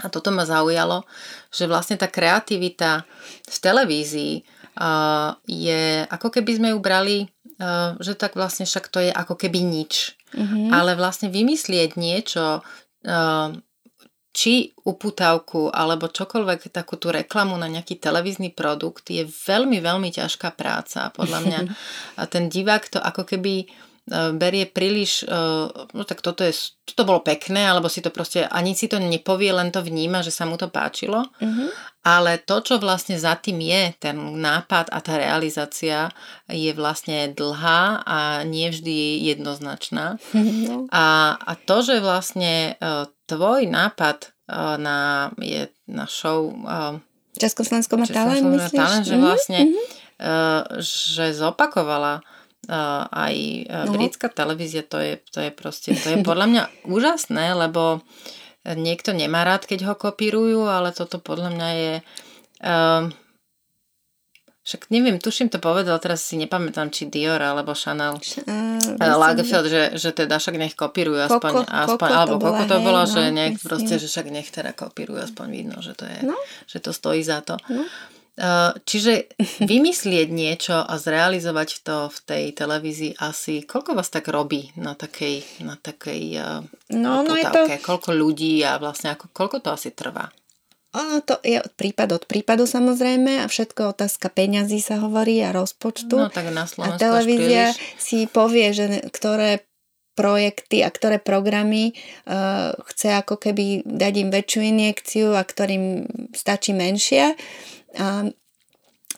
a 0.04 0.06
toto 0.12 0.36
ma 0.36 0.44
zaujalo, 0.44 1.08
že 1.48 1.72
vlastne 1.72 1.96
tá 1.96 2.12
kreativita 2.12 3.08
v 3.48 3.58
televízii 3.64 4.34
uh, 4.44 5.32
je, 5.48 6.04
ako 6.12 6.28
keby 6.28 6.52
sme 6.60 6.68
ju 6.76 6.80
brali, 6.84 7.18
uh, 7.24 7.96
že 8.04 8.20
tak 8.20 8.36
vlastne 8.36 8.68
však 8.68 8.92
to 8.92 9.00
je 9.00 9.12
ako 9.16 9.40
keby 9.40 9.64
nič. 9.64 10.20
Mm-hmm. 10.36 10.76
Ale 10.76 11.00
vlastne 11.00 11.32
vymyslieť 11.32 11.96
niečo, 11.96 12.60
uh, 12.60 13.50
či 14.36 14.76
uputavku 14.84 15.72
alebo 15.72 16.12
čokoľvek 16.12 16.68
takú 16.68 17.00
tú 17.00 17.08
reklamu 17.08 17.56
na 17.56 17.72
nejaký 17.72 17.96
televízny 18.04 18.52
produkt 18.52 19.08
je 19.08 19.24
veľmi, 19.24 19.80
veľmi 19.80 20.12
ťažká 20.12 20.52
práca. 20.60 21.08
Podľa 21.16 21.40
mňa 21.48 21.60
ten 22.34 22.52
divák 22.52 22.84
to 22.92 23.00
ako 23.00 23.24
keby 23.24 23.64
e, 23.64 23.66
berie 24.36 24.68
príliš, 24.68 25.24
e, 25.24 25.32
no 25.72 26.04
tak 26.04 26.20
toto, 26.20 26.44
je, 26.44 26.52
toto 26.84 27.08
bolo 27.08 27.24
pekné, 27.24 27.64
alebo 27.64 27.88
si 27.88 28.04
to 28.04 28.12
proste, 28.12 28.44
ani 28.52 28.76
si 28.76 28.92
to 28.92 29.00
nepovie, 29.00 29.56
len 29.56 29.72
to 29.72 29.80
vníma, 29.80 30.20
že 30.20 30.36
sa 30.36 30.44
mu 30.44 30.60
to 30.60 30.68
páčilo. 30.68 31.32
Uh-huh. 31.40 31.72
Ale 32.04 32.38
to, 32.44 32.60
čo 32.60 32.76
vlastne 32.78 33.16
za 33.16 33.40
tým 33.40 33.64
je, 33.64 33.96
ten 34.04 34.20
nápad 34.20 34.92
a 34.92 35.00
tá 35.00 35.16
realizácia 35.16 36.12
je 36.52 36.76
vlastne 36.76 37.32
dlhá 37.32 38.04
a 38.04 38.44
nevždy 38.44 39.24
jednoznačná. 39.32 40.20
No. 40.66 40.90
A, 40.90 41.36
a 41.38 41.54
to, 41.62 41.86
že 41.86 42.02
vlastne 42.02 42.74
e, 42.80 43.06
tvoj 43.26 43.68
nápad 43.70 44.34
na, 44.78 45.32
je 45.42 45.68
na 45.90 46.06
show 46.06 46.54
Československo 47.36 48.00
má 48.00 48.08
talent, 48.08 48.46
myslíš? 48.48 48.80
talent, 48.80 49.04
že 49.04 49.18
mhm, 49.18 49.24
vlastne 49.24 49.60
mm-hmm. 49.68 49.86
že 50.80 51.26
zopakovala 51.36 52.24
aj 53.12 53.36
no. 53.86 53.94
britská 53.94 54.32
televízia, 54.32 54.82
to 54.82 54.98
je, 54.98 55.22
to 55.30 55.38
je 55.38 55.52
proste, 55.54 55.94
to 55.94 56.08
je 56.16 56.18
podľa 56.26 56.46
mňa 56.50 56.64
úžasné, 56.96 57.54
lebo 57.54 58.02
niekto 58.66 59.14
nemá 59.14 59.46
rád, 59.46 59.70
keď 59.70 59.94
ho 59.94 59.94
kopírujú, 59.94 60.66
ale 60.66 60.90
toto 60.90 61.22
podľa 61.22 61.50
mňa 61.54 61.70
je 61.78 61.94
však 64.66 64.90
neviem, 64.90 65.22
tuším 65.22 65.54
to 65.54 65.62
povedal, 65.62 66.02
teraz 66.02 66.26
si 66.26 66.42
nepamätám, 66.42 66.90
či 66.90 67.06
Dior 67.06 67.38
alebo 67.38 67.78
Chanel. 67.78 68.18
Uh, 68.18 68.98
Lagerfeld, 68.98 69.70
že, 69.70 69.84
že 69.94 70.10
teda 70.10 70.42
však 70.42 70.58
nech 70.58 70.74
kopírujú 70.74 71.22
aspoň, 71.30 71.52
Koko, 71.54 71.70
aspoň 71.70 72.10
Koko 72.10 72.18
alebo 72.18 72.36
koľko 72.42 72.64
to 72.66 72.78
bolo, 72.82 73.02
no, 73.06 73.10
že 73.10 73.22
nech 73.30 73.62
myslím. 73.62 73.68
proste, 73.70 73.96
že 74.02 74.10
však 74.10 74.28
nech 74.34 74.50
teda 74.50 74.74
kopírujú, 74.74 75.22
aspoň 75.22 75.46
vidno, 75.54 75.78
že 75.86 75.94
to 75.94 76.10
je, 76.10 76.18
no. 76.26 76.34
že 76.66 76.82
to 76.82 76.90
stojí 76.90 77.22
za 77.22 77.46
to. 77.46 77.62
No. 77.70 77.86
Uh, 78.36 78.74
čiže 78.84 79.32
vymyslieť 79.70 80.28
niečo 80.34 80.76
a 80.82 80.98
zrealizovať 80.98 81.86
to 81.86 81.98
v 82.10 82.18
tej 82.26 82.44
televízii 82.58 83.22
asi, 83.22 83.64
koľko 83.64 83.94
vás 83.94 84.10
tak 84.10 84.34
robí 84.34 84.74
na 84.82 84.98
takej, 84.98 85.62
na 85.62 85.78
takej 85.78 86.22
uh, 86.42 86.60
no, 86.90 87.22
no 87.22 87.38
je 87.38 87.46
to... 87.48 87.70
koľko 87.86 88.18
ľudí 88.18 88.66
a 88.66 88.82
vlastne 88.82 89.14
ako, 89.14 89.30
koľko 89.30 89.58
to 89.62 89.70
asi 89.72 89.94
trvá? 89.94 90.34
Ono 90.96 91.20
to 91.20 91.44
je 91.44 91.60
od 91.60 91.74
prípad 91.76 92.10
od 92.16 92.24
prípadu 92.24 92.64
samozrejme 92.64 93.44
a 93.44 93.52
všetko 93.52 93.92
otázka 93.92 94.32
peňazí 94.32 94.80
sa 94.80 95.04
hovorí 95.04 95.44
a 95.44 95.52
rozpočtu. 95.52 96.16
No 96.16 96.32
tak 96.32 96.48
na 96.56 96.64
Slovensku 96.64 96.96
A 96.96 97.02
televízia 97.04 97.76
si 98.00 98.32
povie, 98.32 98.72
že 98.72 99.04
ktoré 99.12 99.68
projekty 100.16 100.80
a 100.82 100.90
ktoré 100.90 101.20
programy 101.20 101.92
uh, 101.92 102.72
chce 102.88 103.20
ako 103.20 103.36
keby 103.36 103.84
dať 103.84 104.14
im 104.24 104.30
väčšiu 104.32 104.62
injekciu 104.64 105.28
a 105.36 105.44
ktorým 105.44 106.08
stačí 106.32 106.72
menšia. 106.72 107.36
A 108.00 108.32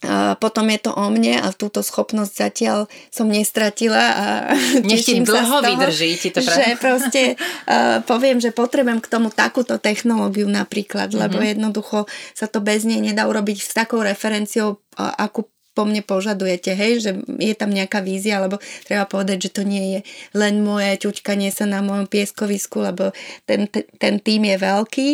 a 0.05 0.37
potom 0.37 0.69
je 0.69 0.79
to 0.85 0.91
o 0.93 1.05
mne 1.09 1.41
a 1.41 1.49
túto 1.53 1.81
schopnosť 1.81 2.33
zatiaľ 2.33 2.85
som 3.09 3.25
nestratila 3.25 4.03
a 4.13 4.25
Nech 4.85 5.01
teším 5.01 5.25
dlho 5.25 5.41
sa 5.41 5.43
z 5.43 5.49
toho, 5.49 5.73
vydrží, 5.73 6.09
ti 6.21 6.29
to 6.29 6.39
že 6.45 6.77
proste 6.77 7.21
uh, 7.37 8.05
poviem, 8.05 8.37
že 8.37 8.53
potrebujem 8.53 9.01
k 9.01 9.09
tomu 9.09 9.33
takúto 9.33 9.81
technológiu 9.81 10.45
napríklad, 10.45 11.09
mm-hmm. 11.09 11.21
lebo 11.25 11.37
jednoducho 11.41 11.97
sa 12.37 12.45
to 12.45 12.61
bez 12.61 12.85
nej 12.85 13.01
nedá 13.01 13.25
urobiť 13.25 13.57
s 13.57 13.71
takou 13.73 14.05
referenciou, 14.05 14.77
uh, 14.77 15.13
akú 15.17 15.49
po 15.77 15.85
mne 15.85 16.01
požadujete, 16.01 16.73
hej, 16.73 17.05
že 17.05 17.11
je 17.37 17.53
tam 17.53 17.69
nejaká 17.69 18.01
vízia, 18.01 18.41
lebo 18.41 18.57
treba 18.89 19.05
povedať, 19.05 19.45
že 19.45 19.61
to 19.61 19.61
nie 19.61 19.93
je 19.93 19.99
len 20.33 20.65
moje 20.65 21.05
ťuťkanie 21.05 21.53
sa 21.53 21.69
na 21.69 21.85
mojom 21.85 22.09
pieskovisku, 22.09 22.81
lebo 22.81 23.13
ten, 23.45 23.69
ten 23.69 24.17
tým 24.17 24.49
je 24.49 24.57
veľký, 24.57 25.09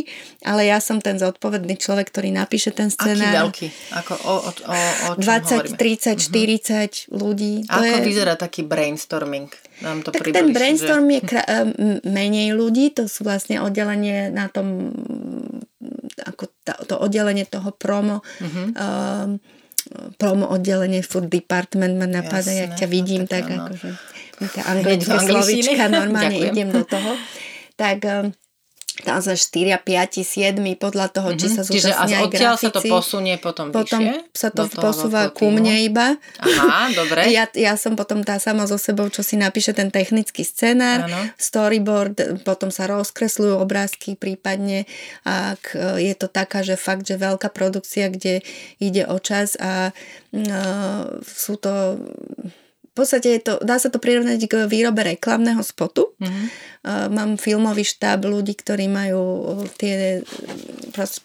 ale 0.48 0.72
ja 0.72 0.80
som 0.80 1.04
ten 1.04 1.20
zodpovedný 1.20 1.76
človek, 1.76 2.08
ktorý 2.08 2.32
napíše 2.32 2.72
ten 2.72 2.88
scenár. 2.88 3.52
Aký 3.52 3.68
veľký? 3.68 3.68
Ako, 4.00 4.14
o, 4.24 4.36
o, 4.48 4.52
o, 4.56 4.76
o 5.12 5.20
20, 5.20 5.76
hovoríme? 5.76 5.76
30, 5.76 6.32
40 6.32 6.32
uh-huh. 6.32 7.20
ľudí. 7.20 7.68
To 7.68 7.84
Ako 7.84 7.96
je... 8.00 8.08
vyzerá 8.08 8.34
taký 8.40 8.64
brainstorming? 8.64 9.52
Nám 9.84 10.08
to 10.08 10.16
tak 10.16 10.32
ten 10.32 10.56
brainstorm 10.56 11.12
že... 11.12 11.14
je 11.20 11.22
kra- 11.28 11.48
menej 12.08 12.56
ľudí, 12.56 12.96
to 12.96 13.12
sú 13.12 13.28
vlastne 13.28 13.60
oddelenie 13.60 14.32
na 14.32 14.48
tom 14.48 14.96
ako 16.24 16.44
to 16.64 16.96
oddelenie 16.96 17.44
toho 17.44 17.76
promo 17.76 18.24
uh-huh. 18.24 18.68
um, 18.72 19.32
promo 20.18 20.48
oddelenie 20.48 21.04
food 21.04 21.28
department 21.28 22.00
ma 22.00 22.08
napadá, 22.08 22.52
Jasné, 22.52 22.62
jak 22.68 22.72
ťa 22.80 22.88
vidím, 22.88 23.24
no, 23.24 23.32
tak, 23.32 23.46
tak 23.48 23.60
akože 23.60 23.90
tá 24.52 24.62
anglické 24.68 25.16
slovička, 25.20 25.84
normálne 25.88 26.38
idem 26.40 26.70
do 26.72 26.84
toho. 26.84 27.16
Tak 27.80 27.98
sa 29.02 29.34
4, 29.34 29.82
5, 29.82 30.22
7 30.22 30.62
podľa 30.78 31.08
toho, 31.10 31.34
mm-hmm. 31.34 31.42
či 31.42 31.48
sa 31.50 31.62
zúčastnia 31.66 32.18
aj 32.22 32.30
grafici. 32.30 32.66
sa 32.66 32.70
to 32.70 32.82
posunie 32.86 33.36
potom, 33.42 33.74
potom 33.74 34.06
vyššie? 34.06 34.38
sa 34.38 34.50
to 34.54 34.64
posúva 34.70 35.34
ku 35.34 35.50
mne 35.50 35.82
iba. 35.82 36.22
Aha, 36.38 36.94
dobre. 36.94 37.28
ja, 37.36 37.50
ja 37.58 37.74
som 37.74 37.98
potom 37.98 38.22
tá 38.22 38.38
sama 38.38 38.70
so 38.70 38.78
sebou, 38.78 39.10
čo 39.10 39.26
si 39.26 39.34
napíše 39.34 39.74
ten 39.74 39.90
technický 39.90 40.46
scenár, 40.46 41.10
ano. 41.10 41.20
storyboard, 41.42 42.46
potom 42.46 42.70
sa 42.70 42.86
rozkresľujú 42.86 43.58
obrázky 43.58 44.14
prípadne, 44.14 44.86
ak 45.26 45.74
je 45.98 46.14
to 46.14 46.30
taká, 46.30 46.62
že 46.62 46.78
fakt, 46.78 47.10
že 47.10 47.18
veľká 47.18 47.50
produkcia, 47.50 48.14
kde 48.14 48.46
ide 48.78 49.04
o 49.10 49.18
čas 49.18 49.58
a 49.58 49.90
uh, 49.90 51.02
sú 51.26 51.58
to 51.58 51.98
v 52.94 53.02
podstate 53.02 53.26
je 53.26 53.42
to, 53.42 53.54
dá 53.66 53.82
sa 53.82 53.90
to 53.90 53.98
prirovnať 53.98 54.46
k 54.46 54.70
výrobe 54.70 55.02
reklamného 55.02 55.66
spotu. 55.66 56.14
Mm-hmm. 56.22 56.46
Uh, 56.86 57.10
mám 57.10 57.42
filmový 57.42 57.82
štáb 57.82 58.30
ľudí, 58.30 58.54
ktorí 58.54 58.86
majú 58.86 59.50
tie, 59.82 60.22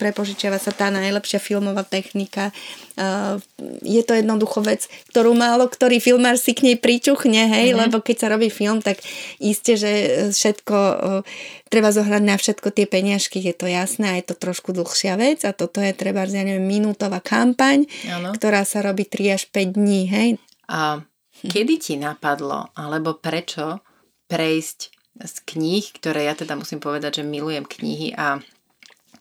prepožičiava 0.00 0.56
sa 0.56 0.72
tá 0.72 0.88
najlepšia 0.88 1.36
filmová 1.36 1.84
technika. 1.84 2.56
Uh, 2.96 3.36
je 3.84 4.00
to 4.00 4.16
jednoducho 4.16 4.64
vec, 4.64 4.88
ktorú 5.12 5.36
málo 5.36 5.68
ktorý 5.68 6.00
filmár 6.00 6.40
si 6.40 6.56
k 6.56 6.72
nej 6.72 6.80
pričuchne, 6.80 7.52
hej, 7.52 7.76
mm-hmm. 7.76 7.84
lebo 7.84 8.00
keď 8.00 8.16
sa 8.16 8.32
robí 8.32 8.48
film, 8.48 8.80
tak 8.80 9.04
iste, 9.36 9.76
že 9.76 9.92
všetko 10.32 10.76
uh, 10.80 11.20
treba 11.68 11.92
zohrať 11.92 12.22
na 12.24 12.40
všetko 12.40 12.72
tie 12.72 12.88
peniažky, 12.88 13.44
je 13.44 13.52
to 13.52 13.68
jasné 13.68 14.08
a 14.08 14.16
je 14.16 14.32
to 14.32 14.40
trošku 14.40 14.72
dlhšia 14.72 15.20
vec 15.20 15.44
a 15.44 15.52
toto 15.52 15.84
je 15.84 15.92
treba, 15.92 16.24
ja 16.24 16.48
neviem, 16.48 16.64
minútová 16.64 17.20
kampaň, 17.20 17.84
ano. 18.08 18.32
ktorá 18.32 18.64
sa 18.64 18.80
robí 18.80 19.04
3 19.04 19.36
až 19.36 19.52
5 19.52 19.76
dní, 19.76 20.08
hej. 20.08 20.30
A 20.64 21.04
Kedy 21.52 21.74
ti 21.78 21.94
napadlo, 21.96 22.70
alebo 22.74 23.16
prečo 23.18 23.80
prejsť 24.28 24.78
z 25.18 25.34
kníh, 25.50 25.84
ktoré 25.98 26.30
ja 26.30 26.34
teda 26.38 26.54
musím 26.54 26.78
povedať, 26.78 27.22
že 27.22 27.24
milujem 27.26 27.66
knihy 27.66 28.14
a 28.14 28.38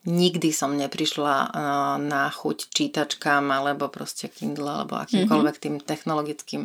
nikdy 0.07 0.55
som 0.55 0.77
neprišla 0.77 1.35
eh, 1.43 1.49
na 2.05 2.29
chuť 2.29 2.69
čítačkám 2.71 3.43
alebo 3.49 3.91
proste 3.91 4.29
Kindle 4.31 4.85
alebo 4.85 5.01
akýmkoľvek 5.01 5.55
mhm. 5.57 5.63
tým 5.63 5.75
technologickým 5.81 6.63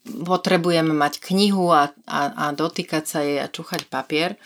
potrebujem 0.00 0.96
mať 0.96 1.20
knihu 1.20 1.70
a, 1.70 1.92
a, 2.08 2.20
a 2.32 2.44
dotýkať 2.56 3.04
sa 3.04 3.20
jej 3.20 3.36
a 3.36 3.52
čúchať 3.52 3.84
papier. 3.86 4.40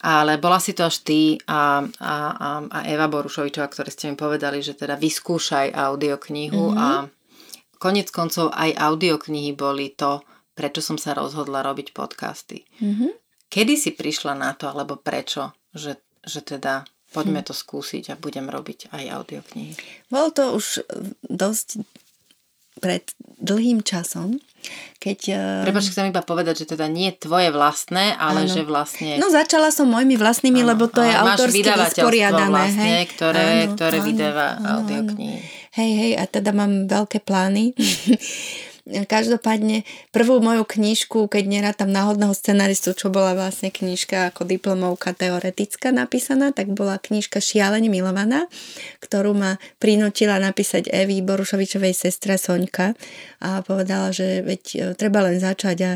Ale 0.00 0.40
bola 0.40 0.56
si 0.56 0.72
to 0.72 0.88
až 0.88 1.04
ty 1.04 1.36
a, 1.44 1.84
a, 1.84 2.14
a, 2.32 2.48
a 2.64 2.78
Eva 2.88 3.04
Borušovičová, 3.04 3.68
ktoré 3.68 3.92
ste 3.92 4.08
mi 4.08 4.16
povedali, 4.16 4.64
že 4.64 4.72
teda 4.72 4.96
vyskúšaj 4.96 5.76
audioknihu 5.76 6.72
mm-hmm. 6.72 6.80
a 6.80 6.88
konec 7.80 8.12
koncov 8.12 8.52
aj 8.52 8.76
audioknihy 8.76 9.56
boli 9.56 9.96
to, 9.96 10.20
prečo 10.52 10.84
som 10.84 11.00
sa 11.00 11.16
rozhodla 11.16 11.64
robiť 11.64 11.96
podcasty. 11.96 12.68
Mm-hmm. 12.84 13.10
Kedy 13.50 13.74
si 13.74 13.90
prišla 13.96 14.36
na 14.36 14.52
to, 14.52 14.68
alebo 14.68 15.00
prečo, 15.00 15.56
že, 15.72 15.98
že 16.20 16.44
teda 16.44 16.86
poďme 17.10 17.42
hm. 17.42 17.46
to 17.50 17.54
skúsiť 17.56 18.14
a 18.14 18.20
budem 18.20 18.46
robiť 18.46 18.94
aj 18.94 19.04
audioknihy? 19.10 19.74
Bolo 20.06 20.30
to 20.30 20.54
už 20.54 20.86
dosť 21.26 21.82
pred 22.80 23.04
dlhým 23.38 23.84
časom, 23.84 24.40
keď... 25.00 25.18
Eh, 25.32 25.64
Prepač, 25.68 25.92
chcem 25.92 26.10
iba 26.10 26.24
povedať, 26.24 26.64
že 26.64 26.76
teda 26.76 26.88
nie 26.88 27.12
tvoje 27.12 27.52
vlastné, 27.52 28.16
ale 28.16 28.44
áno. 28.44 28.52
že 28.52 28.64
vlastne... 28.64 29.20
No 29.20 29.28
začala 29.28 29.68
som 29.70 29.88
mojimi 29.88 30.16
vlastnými, 30.16 30.64
áno, 30.64 30.74
lebo 30.74 30.88
to 30.88 31.04
je 31.04 31.12
autorsky 31.12 31.62
vysporiadané. 31.64 32.48
Vlastne, 32.50 32.84
hej? 32.84 33.04
ktoré, 33.12 33.44
áno, 33.68 33.76
ktoré 33.76 33.96
áno, 34.00 34.06
vydáva 34.08 34.46
audioknihy 34.80 35.60
hej, 35.70 35.90
hej, 35.94 36.12
a 36.18 36.24
teda 36.26 36.50
mám 36.50 36.90
veľké 36.90 37.22
plány. 37.22 37.74
Každopádne 38.88 39.84
prvú 40.08 40.40
moju 40.40 40.64
knižku, 40.64 41.28
keď 41.28 41.44
nerátam 41.44 41.92
náhodného 41.92 42.32
scenaristu, 42.32 42.96
čo 42.96 43.12
bola 43.12 43.36
vlastne 43.36 43.68
knižka 43.68 44.32
ako 44.32 44.48
diplomovka 44.48 45.12
teoretická 45.12 45.92
napísaná, 45.92 46.50
tak 46.56 46.72
bola 46.72 46.96
knižka 46.96 47.44
Šialene 47.44 47.92
milovaná, 47.92 48.48
ktorú 49.04 49.36
ma 49.36 49.60
prinútila 49.76 50.40
napísať 50.40 50.88
Evi 50.88 51.20
Borušovičovej 51.20 51.92
sestra 51.92 52.40
Soňka 52.40 52.96
a 53.44 53.60
povedala, 53.60 54.16
že 54.16 54.40
veď 54.40 54.62
e, 54.72 54.78
treba 54.96 55.24
len 55.28 55.36
začať 55.36 55.78
a 55.84 55.90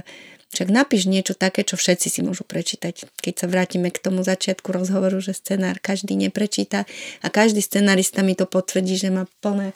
však 0.54 0.70
napíš 0.70 1.10
niečo 1.10 1.34
také, 1.34 1.66
čo 1.66 1.74
všetci 1.74 2.06
si 2.06 2.20
môžu 2.22 2.46
prečítať. 2.46 3.10
Keď 3.18 3.34
sa 3.34 3.46
vrátime 3.50 3.90
k 3.90 3.98
tomu 3.98 4.22
začiatku 4.22 4.70
rozhovoru, 4.70 5.18
že 5.18 5.34
scenár 5.34 5.82
každý 5.82 6.14
neprečíta 6.14 6.86
a 7.24 7.26
každý 7.26 7.58
scenarista 7.58 8.22
mi 8.22 8.38
to 8.38 8.46
potvrdí, 8.46 8.94
že 8.94 9.10
má 9.10 9.26
plné 9.42 9.74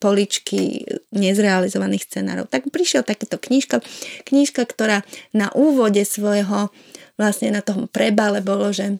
poličky 0.00 0.88
nezrealizovaných 1.12 2.08
scenárov. 2.08 2.48
Tak 2.48 2.72
prišiel 2.72 3.04
takéto 3.04 3.36
knižka, 3.36 3.84
knižka, 4.24 4.64
ktorá 4.64 5.04
na 5.36 5.52
úvode 5.52 6.02
svojho 6.02 6.72
vlastne 7.20 7.52
na 7.52 7.60
tom 7.60 7.86
prebale 7.86 8.40
bolo, 8.40 8.72
že 8.72 8.98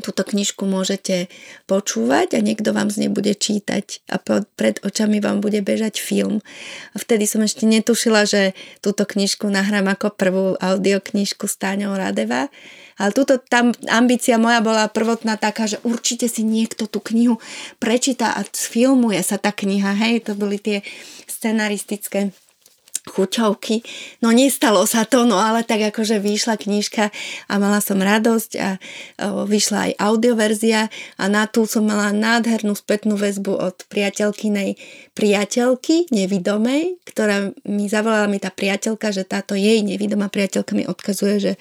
túto 0.00 0.28
knižku 0.28 0.68
môžete 0.68 1.32
počúvať 1.64 2.36
a 2.36 2.44
niekto 2.44 2.76
vám 2.76 2.92
z 2.92 3.06
nej 3.06 3.10
bude 3.12 3.32
čítať 3.32 4.04
a 4.12 4.20
pred 4.56 4.76
očami 4.84 5.24
vám 5.24 5.40
bude 5.40 5.64
bežať 5.64 6.00
film. 6.00 6.44
A 6.92 6.96
vtedy 7.00 7.24
som 7.24 7.40
ešte 7.40 7.64
netušila, 7.64 8.28
že 8.28 8.52
túto 8.84 9.08
knižku 9.08 9.48
nahrám 9.48 9.88
ako 9.96 10.12
prvú 10.12 10.46
audioknižku 10.60 11.48
s 11.48 11.56
Táňou 11.56 11.96
Radeva. 11.96 12.52
Ale 12.96 13.12
túto 13.12 13.36
tam 13.36 13.76
ambícia 13.92 14.40
moja 14.40 14.64
bola 14.64 14.88
prvotná 14.88 15.36
taká, 15.36 15.68
že 15.68 15.76
určite 15.84 16.32
si 16.32 16.40
niekto 16.40 16.88
tú 16.88 17.04
knihu 17.04 17.36
prečíta 17.76 18.32
a 18.32 18.40
sfilmuje 18.44 19.20
sa 19.20 19.36
tá 19.36 19.52
kniha. 19.52 19.92
Hej, 19.92 20.28
to 20.28 20.32
boli 20.32 20.56
tie 20.56 20.80
scenaristické 21.28 22.32
chuťovky. 23.16 23.80
No 24.20 24.28
nestalo 24.28 24.84
sa 24.84 25.08
to, 25.08 25.24
no 25.24 25.40
ale 25.40 25.64
tak 25.64 25.80
akože 25.88 26.20
vyšla 26.20 26.60
knižka 26.60 27.08
a 27.48 27.52
mala 27.56 27.80
som 27.80 27.96
radosť 27.96 28.50
a 28.60 28.76
vyšla 29.48 29.78
aj 29.88 29.92
audioverzia 29.96 30.92
a 31.16 31.24
na 31.32 31.48
tú 31.48 31.64
som 31.64 31.88
mala 31.88 32.12
nádhernú 32.12 32.76
spätnú 32.76 33.16
väzbu 33.16 33.56
od 33.56 33.76
priateľkynej 33.88 34.76
priateľky 35.16 36.12
nevidomej, 36.12 37.00
ktorá 37.08 37.56
mi 37.64 37.88
zavolala 37.88 38.28
mi 38.28 38.36
tá 38.36 38.52
priateľka, 38.52 39.16
že 39.16 39.24
táto 39.24 39.56
jej 39.56 39.80
nevidomá 39.80 40.28
priateľka 40.28 40.76
mi 40.76 40.84
odkazuje, 40.84 41.36
že 41.40 41.52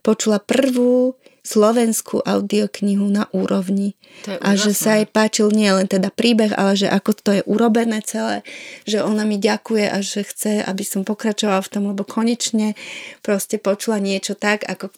počula 0.00 0.40
prvú 0.40 1.12
slovenskú 1.44 2.24
audioknihu 2.24 3.04
na 3.12 3.28
úrovni. 3.36 3.92
A 4.40 4.56
že 4.56 4.72
sa 4.72 4.96
jej 4.96 5.04
páčil 5.04 5.52
nie 5.52 5.68
len 5.68 5.84
teda 5.84 6.08
príbeh, 6.08 6.56
ale 6.56 6.72
že 6.72 6.88
ako 6.88 7.10
to 7.12 7.30
je 7.36 7.42
urobené 7.44 8.00
celé, 8.00 8.40
že 8.88 9.04
ona 9.04 9.28
mi 9.28 9.36
ďakuje 9.36 9.84
a 9.92 10.00
že 10.00 10.24
chce, 10.24 10.64
aby 10.64 10.80
som 10.80 11.04
pokračovala 11.04 11.60
v 11.60 11.70
tom, 11.70 11.82
lebo 11.92 12.08
konečne 12.08 12.72
proste 13.20 13.60
počula 13.60 14.00
niečo 14.00 14.32
tak, 14.32 14.64
ako 14.64 14.88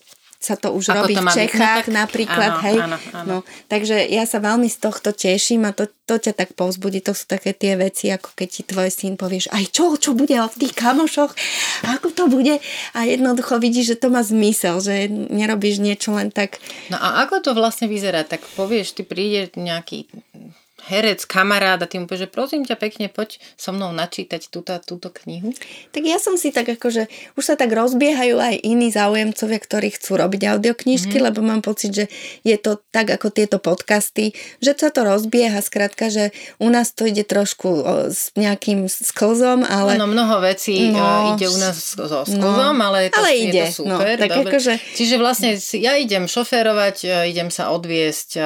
sa 0.47 0.55
to 0.55 0.71
už 0.71 0.95
Ako 0.95 0.97
robí 1.03 1.19
to 1.19 1.27
v 1.27 1.35
Čechách 1.35 1.91
no, 1.91 1.91
tak, 1.91 1.99
napríklad, 2.07 2.51
áno, 2.55 2.63
hej. 2.63 2.79
Áno, 2.79 2.97
áno. 3.11 3.27
No, 3.27 3.37
takže 3.67 3.99
ja 4.07 4.23
sa 4.23 4.39
veľmi 4.39 4.71
z 4.71 4.79
tohto 4.79 5.11
teším 5.11 5.67
a 5.67 5.75
to, 5.75 5.91
to 6.07 6.23
ťa 6.23 6.39
tak 6.39 6.55
povzbudí, 6.55 7.03
to 7.03 7.11
sú 7.11 7.27
také 7.27 7.51
tie 7.51 7.75
veci, 7.75 8.15
ako 8.15 8.31
keď 8.39 8.49
ti 8.55 8.63
tvoj 8.63 8.89
syn 8.95 9.19
povieš, 9.19 9.51
aj 9.51 9.65
čo, 9.75 9.99
čo 9.99 10.15
bude 10.15 10.39
v 10.39 10.57
tých 10.63 10.75
kamošoch, 10.79 11.35
ako 11.91 12.09
to 12.15 12.25
bude 12.31 12.63
a 12.95 12.99
jednoducho 13.03 13.59
vidíš, 13.59 13.99
že 13.99 14.07
to 14.07 14.09
má 14.15 14.23
zmysel, 14.23 14.79
že 14.79 15.11
nerobíš 15.11 15.83
niečo 15.83 16.15
len 16.15 16.31
tak. 16.31 16.63
No 16.95 17.01
a 17.03 17.27
ako 17.27 17.43
to 17.43 17.51
vlastne 17.59 17.91
vyzerá? 17.91 18.23
Tak 18.23 18.47
povieš, 18.55 18.95
ty 18.95 19.03
príde 19.03 19.51
nejaký 19.59 20.07
herec, 20.87 21.23
kamarát 21.27 21.83
a 21.83 21.87
ty 21.87 21.99
mu 21.99 22.07
že 22.11 22.31
prosím 22.31 22.65
ťa 22.65 22.77
pekne, 22.79 23.07
poď 23.11 23.43
so 23.59 23.75
mnou 23.75 23.93
načítať 23.93 24.49
túto, 24.49 24.73
túto 24.81 25.13
knihu? 25.23 25.53
Tak 25.93 26.03
ja 26.07 26.17
som 26.17 26.41
si 26.41 26.55
tak 26.55 26.71
akože, 26.71 27.11
už 27.37 27.45
sa 27.45 27.55
tak 27.59 27.75
rozbiehajú 27.75 28.41
aj 28.41 28.55
iní 28.65 28.89
záujemcovia, 28.89 29.59
ktorí 29.61 29.93
chcú 29.93 30.17
robiť 30.17 30.57
audioknižky, 30.57 31.19
mm. 31.21 31.25
lebo 31.29 31.45
mám 31.45 31.61
pocit, 31.61 31.93
že 31.93 32.05
je 32.47 32.57
to 32.57 32.81
tak 32.95 33.13
ako 33.13 33.29
tieto 33.35 33.59
podcasty, 33.61 34.33
že 34.65 34.73
sa 34.79 34.89
to 34.89 35.05
rozbieha, 35.05 35.59
skrátka, 35.61 36.09
že 36.09 36.31
u 36.63 36.71
nás 36.73 36.95
to 36.95 37.05
ide 37.05 37.27
trošku 37.27 37.69
o, 37.69 37.83
s 38.09 38.31
nejakým 38.39 38.87
sklzom, 38.87 39.67
ale... 39.67 39.99
No, 39.99 40.07
mnoho 40.09 40.39
vecí 40.41 40.95
no, 40.95 41.35
ide 41.35 41.51
u 41.51 41.59
nás 41.59 41.99
so 41.99 42.23
sklzom, 42.25 42.79
no, 42.79 42.87
ale, 42.87 43.11
to, 43.11 43.19
ale 43.21 43.35
je 43.35 43.41
ide, 43.51 43.65
to 43.75 43.85
no, 43.85 43.99
super. 43.99 44.15
No, 44.17 44.23
tak 44.23 44.31
akože... 44.47 44.73
Čiže 44.95 45.15
vlastne 45.19 45.51
ja 45.77 45.99
idem 45.99 46.31
šoférovať, 46.31 46.97
e, 47.03 47.09
idem 47.35 47.51
sa 47.51 47.75
odviesť, 47.75 48.39
e, 48.39 48.41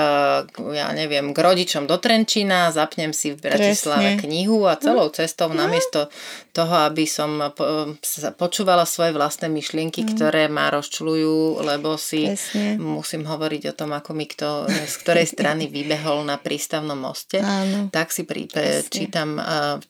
ja 0.74 0.88
neviem, 0.96 1.36
k 1.36 1.38
rodičom 1.38 1.84
do 1.84 2.00
Trenčína, 2.00 2.29
Trenčína, 2.30 2.70
zapnem 2.70 3.10
si 3.10 3.34
v 3.34 3.42
Bratislave 3.42 4.14
Presne. 4.14 4.22
knihu 4.22 4.62
a 4.70 4.78
celou 4.78 5.10
cestou 5.10 5.50
no. 5.50 5.66
namiesto 5.66 6.06
toho, 6.54 6.86
aby 6.86 7.02
som 7.02 7.50
po, 7.50 7.98
počúvala 8.38 8.86
svoje 8.86 9.10
vlastné 9.10 9.50
myšlienky, 9.50 10.06
mm. 10.06 10.08
ktoré 10.14 10.46
ma 10.46 10.70
rozčulujú, 10.70 11.58
lebo 11.58 11.98
si 11.98 12.30
Presne. 12.30 12.78
musím 12.78 13.26
hovoriť 13.26 13.62
o 13.70 13.74
tom, 13.74 13.90
ako 13.98 14.14
mi 14.14 14.30
kto 14.30 14.70
z 14.70 14.94
ktorej 15.02 15.26
strany 15.26 15.66
vybehol 15.74 16.22
na 16.22 16.38
prístavnom 16.38 16.94
moste, 16.94 17.42
Áno. 17.42 17.90
tak 17.90 18.14
si 18.14 18.22
prí, 18.22 18.46
čítam, 18.86 19.34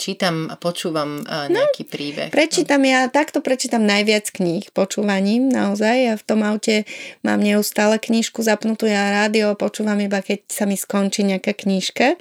čítam 0.00 0.48
a 0.48 0.56
počúvam 0.56 1.20
no, 1.20 1.44
nejaký 1.44 1.84
no, 1.84 1.90
príbeh. 1.92 2.28
Prečítam, 2.32 2.80
no. 2.80 2.88
ja 2.88 3.12
takto 3.12 3.44
prečítam 3.44 3.84
najviac 3.84 4.32
kníh 4.32 4.64
počúvaním, 4.72 5.52
naozaj. 5.52 5.96
Ja 6.08 6.14
v 6.16 6.24
tom 6.24 6.40
aute 6.40 6.88
mám 7.20 7.44
neustále 7.44 8.00
knižku 8.00 8.40
zapnutú, 8.40 8.88
ja 8.88 9.12
rádio 9.12 9.52
počúvam 9.60 10.00
iba, 10.00 10.24
keď 10.24 10.48
sa 10.48 10.64
mi 10.64 10.80
skončí 10.80 11.20
nejaká 11.28 11.52
knižka. 11.52 12.16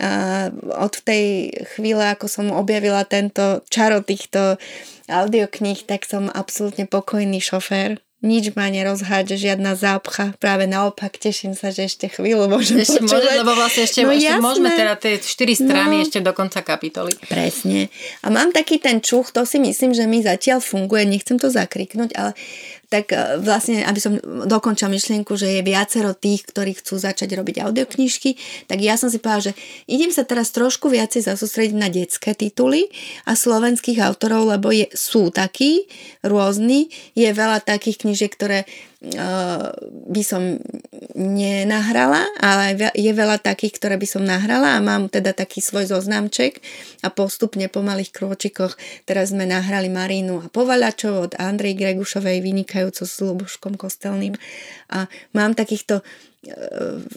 A 0.00 0.48
od 0.80 0.94
tej 1.04 1.52
chvíle, 1.76 2.00
ako 2.08 2.24
som 2.24 2.46
objavila 2.56 3.04
tento 3.04 3.60
čaro 3.68 4.00
týchto 4.00 4.56
audiokníh, 5.12 5.84
tak 5.84 6.08
som 6.08 6.32
absolútne 6.32 6.88
pokojný 6.88 7.36
šofér 7.36 8.00
nič 8.20 8.52
ma 8.52 8.68
nerozhádže, 8.68 9.40
žiadna 9.40 9.72
zápcha. 9.72 10.36
Práve 10.36 10.68
naopak, 10.68 11.16
teším 11.16 11.56
sa, 11.56 11.72
že 11.72 11.88
ešte 11.88 12.12
chvíľu 12.12 12.52
môžem 12.52 12.84
ešte 12.84 13.00
počúvať. 13.00 13.16
Môže, 13.16 13.40
lebo 13.40 13.52
vlastne 13.56 13.82
ešte, 13.88 14.00
no, 14.04 14.12
ešte 14.12 14.36
môžeme 14.44 14.70
teda 14.76 14.94
tie 15.00 15.12
štyri 15.16 15.54
strany 15.56 15.94
no, 15.96 16.04
ešte 16.04 16.20
do 16.20 16.32
konca 16.36 16.60
kapitoly. 16.60 17.16
Presne. 17.32 17.88
A 18.20 18.28
mám 18.28 18.52
taký 18.52 18.76
ten 18.76 19.00
čuch, 19.00 19.32
to 19.32 19.48
si 19.48 19.56
myslím, 19.56 19.96
že 19.96 20.04
mi 20.04 20.20
zatiaľ 20.20 20.60
funguje, 20.60 21.08
nechcem 21.08 21.40
to 21.40 21.48
zakriknúť, 21.48 22.12
ale 22.12 22.36
tak 22.90 23.14
e, 23.14 23.38
vlastne, 23.38 23.86
aby 23.86 24.00
som 24.02 24.18
dokončila 24.44 24.90
myšlienku, 24.90 25.38
že 25.38 25.48
je 25.56 25.62
viacero 25.62 26.12
tých, 26.12 26.44
ktorí 26.50 26.74
chcú 26.76 26.98
začať 26.98 27.38
robiť 27.38 27.62
audioknižky, 27.62 28.36
tak 28.66 28.82
ja 28.82 28.98
som 28.98 29.06
si 29.06 29.22
povedala, 29.22 29.54
že 29.54 29.56
idem 29.86 30.10
sa 30.10 30.26
teraz 30.26 30.50
trošku 30.50 30.90
viacej 30.90 31.24
zasústrediť 31.24 31.76
na 31.78 31.86
detské 31.86 32.34
tituly 32.34 32.90
a 33.24 33.38
slovenských 33.38 34.02
autorov, 34.02 34.50
lebo 34.50 34.74
je, 34.74 34.90
sú 34.90 35.30
takí 35.30 35.86
rôzni, 36.26 36.90
je 37.14 37.30
veľa 37.30 37.62
takých 37.62 38.02
knižiek, 38.02 38.34
ktoré 38.34 38.66
by 39.00 40.22
som 40.24 40.60
nenahrala, 41.16 42.20
ale 42.36 42.92
je 42.92 43.12
veľa 43.16 43.40
takých, 43.40 43.80
ktoré 43.80 43.96
by 43.96 44.04
som 44.04 44.20
nahrala 44.28 44.76
a 44.76 44.84
mám 44.84 45.08
teda 45.08 45.32
taký 45.32 45.64
svoj 45.64 45.88
zoznamček 45.88 46.60
a 47.00 47.08
postupne 47.08 47.64
po 47.72 47.80
malých 47.80 48.12
krôčikoch 48.12 48.76
teraz 49.08 49.32
sme 49.32 49.48
nahrali 49.48 49.88
Marínu 49.88 50.44
a 50.44 50.52
Povalačov 50.52 51.14
od 51.16 51.32
Andrej 51.40 51.80
Gregušovej 51.80 52.44
vynikajúco 52.44 53.08
s 53.08 53.16
Luboškom 53.24 53.80
Kostelným 53.80 54.36
a 54.92 55.08
mám 55.32 55.56
takýchto 55.56 56.04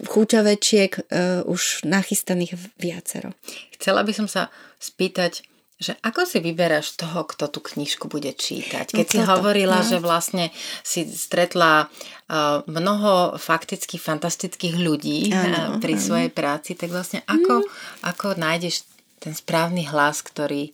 chúťavečiek 0.08 1.12
už 1.48 1.84
nachystaných 1.84 2.60
viacero. 2.80 3.36
Chcela 3.76 4.04
by 4.08 4.12
som 4.16 4.28
sa 4.28 4.52
spýtať, 4.80 5.44
že 5.84 6.00
ako 6.00 6.24
si 6.24 6.40
vyberáš 6.40 6.96
toho, 6.96 7.28
kto 7.28 7.52
tú 7.52 7.60
knižku 7.60 8.08
bude 8.08 8.32
čítať? 8.32 8.96
Keď 8.96 9.08
no, 9.08 9.12
si 9.12 9.20
hovorila, 9.20 9.84
no. 9.84 9.88
že 9.88 10.00
vlastne 10.00 10.56
si 10.82 11.04
stretla 11.04 11.92
uh, 11.92 12.64
mnoho 12.64 13.36
fakticky 13.36 14.00
fantastických 14.00 14.80
ľudí 14.80 15.28
ano, 15.36 15.84
pri 15.84 16.00
ano. 16.00 16.04
svojej 16.04 16.32
práci, 16.32 16.80
tak 16.80 16.96
vlastne 16.96 17.20
ako, 17.28 17.62
mm. 17.62 17.68
ako 18.08 18.28
nájdeš 18.40 18.88
ten 19.20 19.36
správny 19.36 19.84
hlas, 19.92 20.24
ktorý 20.24 20.72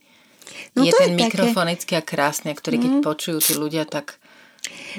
no, 0.78 0.86
je 0.86 0.94
ten 0.94 1.18
je 1.18 1.26
mikrofonický 1.26 1.98
také... 1.98 2.06
a 2.06 2.10
krásny, 2.10 2.48
a 2.54 2.56
ktorý 2.58 2.78
keď 2.78 2.94
mm. 3.02 3.04
počujú 3.04 3.38
tí 3.42 3.54
ľudia, 3.58 3.90
tak 3.90 4.22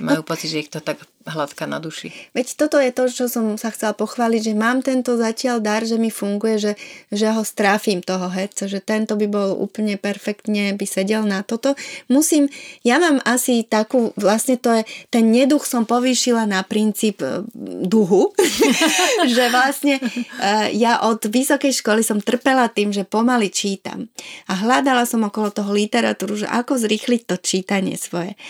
majú 0.03 0.23
no, 0.23 0.27
pocit, 0.27 0.51
že 0.51 0.63
ich 0.67 0.71
to 0.73 0.83
tak 0.83 0.99
hladká 1.29 1.69
na 1.69 1.77
duši. 1.77 2.09
Veď 2.33 2.57
toto 2.57 2.81
je 2.81 2.89
to, 2.97 3.05
čo 3.13 3.29
som 3.29 3.61
sa 3.61 3.69
chcela 3.69 3.93
pochváliť, 3.93 4.53
že 4.53 4.55
mám 4.57 4.81
tento 4.81 5.21
zatiaľ 5.21 5.61
dar, 5.61 5.85
že 5.85 6.01
mi 6.01 6.09
funguje, 6.09 6.57
že, 6.57 6.73
že 7.13 7.29
ho 7.29 7.45
stráfim 7.45 8.01
toho 8.01 8.33
herca, 8.33 8.65
že 8.65 8.81
tento 8.81 9.21
by 9.21 9.29
bol 9.29 9.53
úplne 9.53 10.01
perfektne, 10.01 10.73
by 10.73 10.87
sedel 10.89 11.29
na 11.29 11.45
toto. 11.45 11.77
Musím, 12.09 12.49
ja 12.81 12.97
mám 12.97 13.21
asi 13.29 13.69
takú, 13.69 14.17
vlastne 14.17 14.57
to 14.57 14.81
je, 14.81 14.83
ten 15.13 15.29
neduch 15.29 15.69
som 15.69 15.85
povýšila 15.85 16.49
na 16.49 16.65
princíp 16.65 17.21
e, 17.21 17.45
duhu, 17.85 18.33
že 19.37 19.45
vlastne 19.53 20.01
e, 20.01 20.73
ja 20.73 21.05
od 21.05 21.21
vysokej 21.21 21.77
školy 21.85 22.01
som 22.01 22.25
trpela 22.25 22.73
tým, 22.73 22.97
že 22.97 23.05
pomaly 23.05 23.53
čítam 23.53 24.09
a 24.49 24.57
hľadala 24.57 25.05
som 25.05 25.21
okolo 25.21 25.53
toho 25.53 25.69
literatúru, 25.77 26.41
že 26.41 26.49
ako 26.49 26.81
zrýchliť 26.81 27.23
to 27.29 27.37
čítanie 27.37 28.01
svoje. 28.01 28.41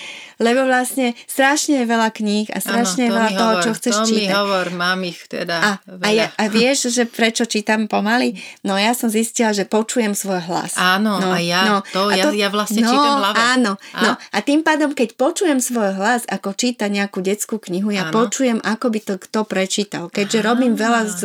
Lebo 0.41 0.65
vlastne 0.65 1.13
strašne 1.27 1.83
je 1.83 1.91
veľa 1.91 2.09
kníh 2.15 2.49
a 2.55 2.59
strašne 2.71 3.05
ano, 3.07 3.11
to 3.11 3.17
veľa 3.19 3.31
toho, 3.35 3.51
hovor, 3.51 3.63
čo 3.67 3.71
chceš 3.75 3.95
to 3.99 4.07
čítať. 4.07 4.31
hovor, 4.39 4.67
mám 4.71 5.01
ich 5.03 5.21
teda 5.27 5.57
a, 5.59 5.71
a, 5.83 6.09
ja, 6.15 6.27
a 6.39 6.45
vieš, 6.47 6.95
že 6.95 7.05
prečo 7.11 7.45
čítam 7.51 7.91
pomaly? 7.91 8.39
No 8.63 8.79
ja 8.79 8.95
som 8.95 9.11
zistila, 9.11 9.51
že 9.51 9.67
počujem 9.67 10.15
svoj 10.15 10.47
hlas. 10.47 10.79
Áno, 10.79 11.19
no, 11.19 11.35
a 11.35 11.43
ja, 11.43 11.63
no, 11.67 11.77
to, 11.91 12.07
a 12.07 12.15
to, 12.15 12.31
ja, 12.31 12.47
ja 12.47 12.49
vlastne 12.55 12.87
no, 12.87 12.91
čítam 12.95 13.15
hlave. 13.19 13.37
Áno, 13.37 13.73
a? 13.93 14.01
no 14.01 14.11
a 14.15 14.39
tým 14.41 14.63
pádom, 14.63 14.95
keď 14.95 15.19
počujem 15.19 15.59
svoj 15.59 15.99
hlas, 15.99 16.23
ako 16.31 16.55
číta 16.55 16.87
nejakú 16.87 17.19
detskú 17.19 17.59
knihu, 17.59 17.91
ja 17.91 18.09
áno. 18.09 18.15
počujem, 18.15 18.63
ako 18.63 18.87
by 18.95 19.01
to 19.03 19.15
kto 19.19 19.41
prečítal. 19.43 20.07
Keďže 20.07 20.39
áno. 20.41 20.47
robím 20.55 20.75
veľa 20.79 21.03
z 21.11 21.21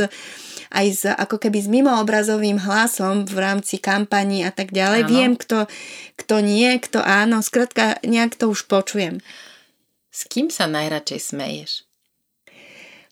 aj 0.76 0.88
s, 0.92 1.04
ako 1.08 1.40
keby 1.40 1.60
s 1.64 1.72
mimoobrazovým 1.72 2.60
hlasom 2.60 3.24
v 3.24 3.38
rámci 3.40 3.80
kampaní 3.80 4.44
a 4.44 4.52
tak 4.52 4.76
ďalej. 4.76 5.08
Áno. 5.08 5.10
Viem, 5.10 5.32
kto, 5.40 5.72
kto 6.20 6.36
nie, 6.44 6.76
kto 6.84 7.00
áno. 7.00 7.40
Skrátka, 7.40 8.04
nejak 8.04 8.36
to 8.36 8.52
už 8.52 8.68
počujem. 8.68 9.24
S 10.16 10.24
kým 10.32 10.48
sa 10.48 10.64
najradšej 10.72 11.36
smeješ? 11.36 11.84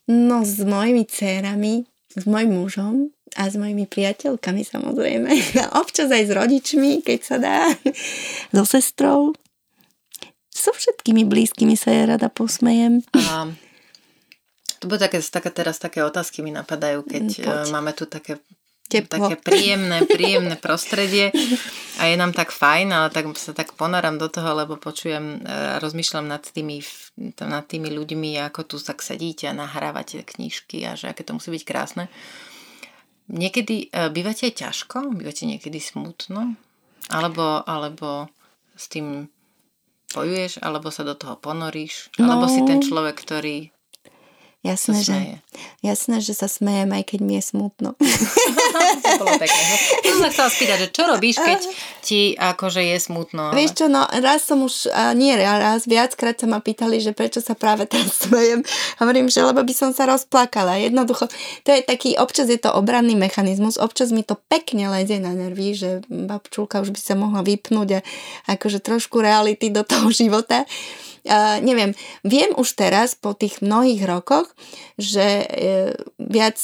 No 0.08 0.40
s 0.40 0.56
mojimi 0.64 1.04
dcerami, 1.04 1.84
s 2.16 2.24
mojim 2.24 2.56
mužom 2.56 2.94
a 3.36 3.52
s 3.52 3.60
mojimi 3.60 3.84
priateľkami 3.84 4.64
samozrejme. 4.64 5.28
A 5.68 5.84
občas 5.84 6.08
aj 6.08 6.24
s 6.24 6.32
rodičmi, 6.32 7.04
keď 7.04 7.20
sa 7.20 7.36
dá. 7.36 7.68
So 8.56 8.64
sestrou. 8.64 9.36
So 10.48 10.72
všetkými 10.72 11.28
blízkymi 11.28 11.76
sa 11.76 11.92
ja 11.92 12.16
rada 12.16 12.32
posmejem. 12.32 13.04
A 13.12 13.52
to 14.80 14.88
bude 14.88 15.00
také, 15.00 15.20
také, 15.20 15.50
teraz 15.52 15.76
také 15.80 16.00
otázky 16.04 16.40
mi 16.40 16.52
napadajú, 16.52 17.04
keď 17.04 17.24
mm, 17.24 17.44
Poď. 17.44 17.68
máme 17.72 17.92
tu 17.96 18.04
také 18.08 18.40
Teplo. 18.84 19.16
také 19.16 19.40
príjemné, 19.40 20.04
príjemné 20.04 20.60
prostredie 20.60 21.32
a 21.96 22.04
je 22.04 22.14
nám 22.20 22.36
tak 22.36 22.52
fajn, 22.52 22.92
ale 22.92 23.08
tak 23.08 23.24
sa 23.40 23.56
tak 23.56 23.72
ponáram 23.80 24.20
do 24.20 24.28
toho, 24.28 24.52
lebo 24.52 24.76
počujem 24.76 25.40
a 25.40 25.80
rozmýšľam 25.80 26.28
nad 26.28 26.44
tými, 26.44 26.84
nad 27.40 27.64
tými 27.64 27.88
ľuďmi, 27.88 28.36
ako 28.44 28.60
tu 28.68 28.76
tak 28.76 29.00
sedíte 29.00 29.48
a 29.48 29.56
nahrávate 29.56 30.20
knižky 30.20 30.84
a 30.84 31.00
že 31.00 31.08
aké 31.08 31.24
to 31.24 31.32
musí 31.32 31.48
byť 31.48 31.64
krásne. 31.64 32.12
Niekedy 33.32 33.88
e, 33.88 34.12
bývate 34.12 34.52
ťažko? 34.52 35.16
Bývate 35.16 35.48
niekedy 35.48 35.80
smutno? 35.80 36.52
Alebo, 37.08 37.64
alebo 37.64 38.28
s 38.76 38.92
tým 38.92 39.32
bojuješ, 40.12 40.60
alebo 40.60 40.92
sa 40.92 41.08
do 41.08 41.16
toho 41.16 41.40
ponoríš, 41.40 42.12
alebo 42.20 42.46
no, 42.46 42.52
si 42.52 42.60
ten 42.68 42.84
človek, 42.84 43.16
ktorý 43.16 43.72
Jasné, 44.64 45.04
že, 45.04 45.16
jasné, 45.84 46.24
že 46.24 46.32
sa 46.32 46.48
smejem, 46.48 46.88
aj 46.88 47.04
keď 47.04 47.20
mi 47.20 47.36
je 47.36 47.44
smutno. 47.44 47.92
to 49.04 49.20
bolo 49.20 49.36
pekné. 49.36 49.60
Som 50.08 50.18
sa 50.24 50.28
chcela 50.32 50.48
spýtať, 50.48 50.78
že 50.80 50.88
čo 50.88 51.02
robíš, 51.04 51.36
keď 51.36 51.60
ti 52.00 52.32
akože 52.32 52.80
je 52.80 52.96
smutno? 52.96 53.52
Ale... 53.52 53.60
Vieš 53.60 53.72
čo, 53.76 53.86
no 53.92 54.08
raz 54.08 54.48
som 54.48 54.64
už, 54.64 54.88
nie 55.20 55.36
raz, 55.36 55.84
viackrát 55.84 56.40
sa 56.40 56.48
ma 56.48 56.64
pýtali, 56.64 56.96
že 56.96 57.12
prečo 57.12 57.44
sa 57.44 57.52
práve 57.52 57.84
teraz 57.84 58.16
smejem. 58.24 58.64
Hovorím, 59.04 59.28
že 59.28 59.44
lebo 59.44 59.60
by 59.60 59.74
som 59.76 59.92
sa 59.92 60.08
rozplakala. 60.08 60.80
Jednoducho, 60.80 61.28
to 61.60 61.68
je 61.68 61.84
taký, 61.84 62.16
občas 62.16 62.48
je 62.48 62.56
to 62.56 62.72
obranný 62.72 63.20
mechanizmus, 63.20 63.76
občas 63.76 64.16
mi 64.16 64.24
to 64.24 64.40
pekne 64.48 64.88
lezie 64.88 65.20
na 65.20 65.36
nervy, 65.36 65.76
že 65.76 66.00
babčulka 66.08 66.80
už 66.80 66.88
by 66.88 67.00
sa 67.04 67.12
mohla 67.20 67.44
vypnúť 67.44 68.00
a 68.00 68.56
akože 68.56 68.80
trošku 68.80 69.20
reality 69.20 69.68
do 69.68 69.84
toho 69.84 70.08
života 70.24 70.64
uh, 71.26 71.58
neviem, 71.60 71.96
viem 72.22 72.52
už 72.56 72.76
teraz 72.76 73.16
po 73.16 73.36
tých 73.36 73.60
mnohých 73.64 74.04
rokoch, 74.04 74.52
že 74.96 75.44
uh, 75.44 75.92
viac 76.20 76.56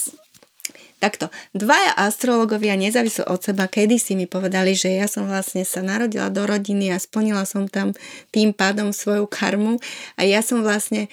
Takto, 1.01 1.33
dvaja 1.57 1.97
astrologovia 1.97 2.77
nezávislo 2.77 3.25
od 3.33 3.41
seba 3.41 3.65
kedysi 3.73 4.13
mi 4.21 4.29
povedali, 4.29 4.77
že 4.77 4.93
ja 4.93 5.09
som 5.09 5.25
vlastne 5.25 5.65
sa 5.65 5.81
narodila 5.81 6.29
do 6.29 6.45
rodiny 6.45 6.93
a 6.93 7.01
splnila 7.01 7.49
som 7.49 7.73
tam 7.73 7.97
tým 8.29 8.53
pádom 8.53 8.93
svoju 8.93 9.25
karmu 9.25 9.81
a 10.21 10.29
ja 10.29 10.45
som 10.45 10.61
vlastne 10.61 11.09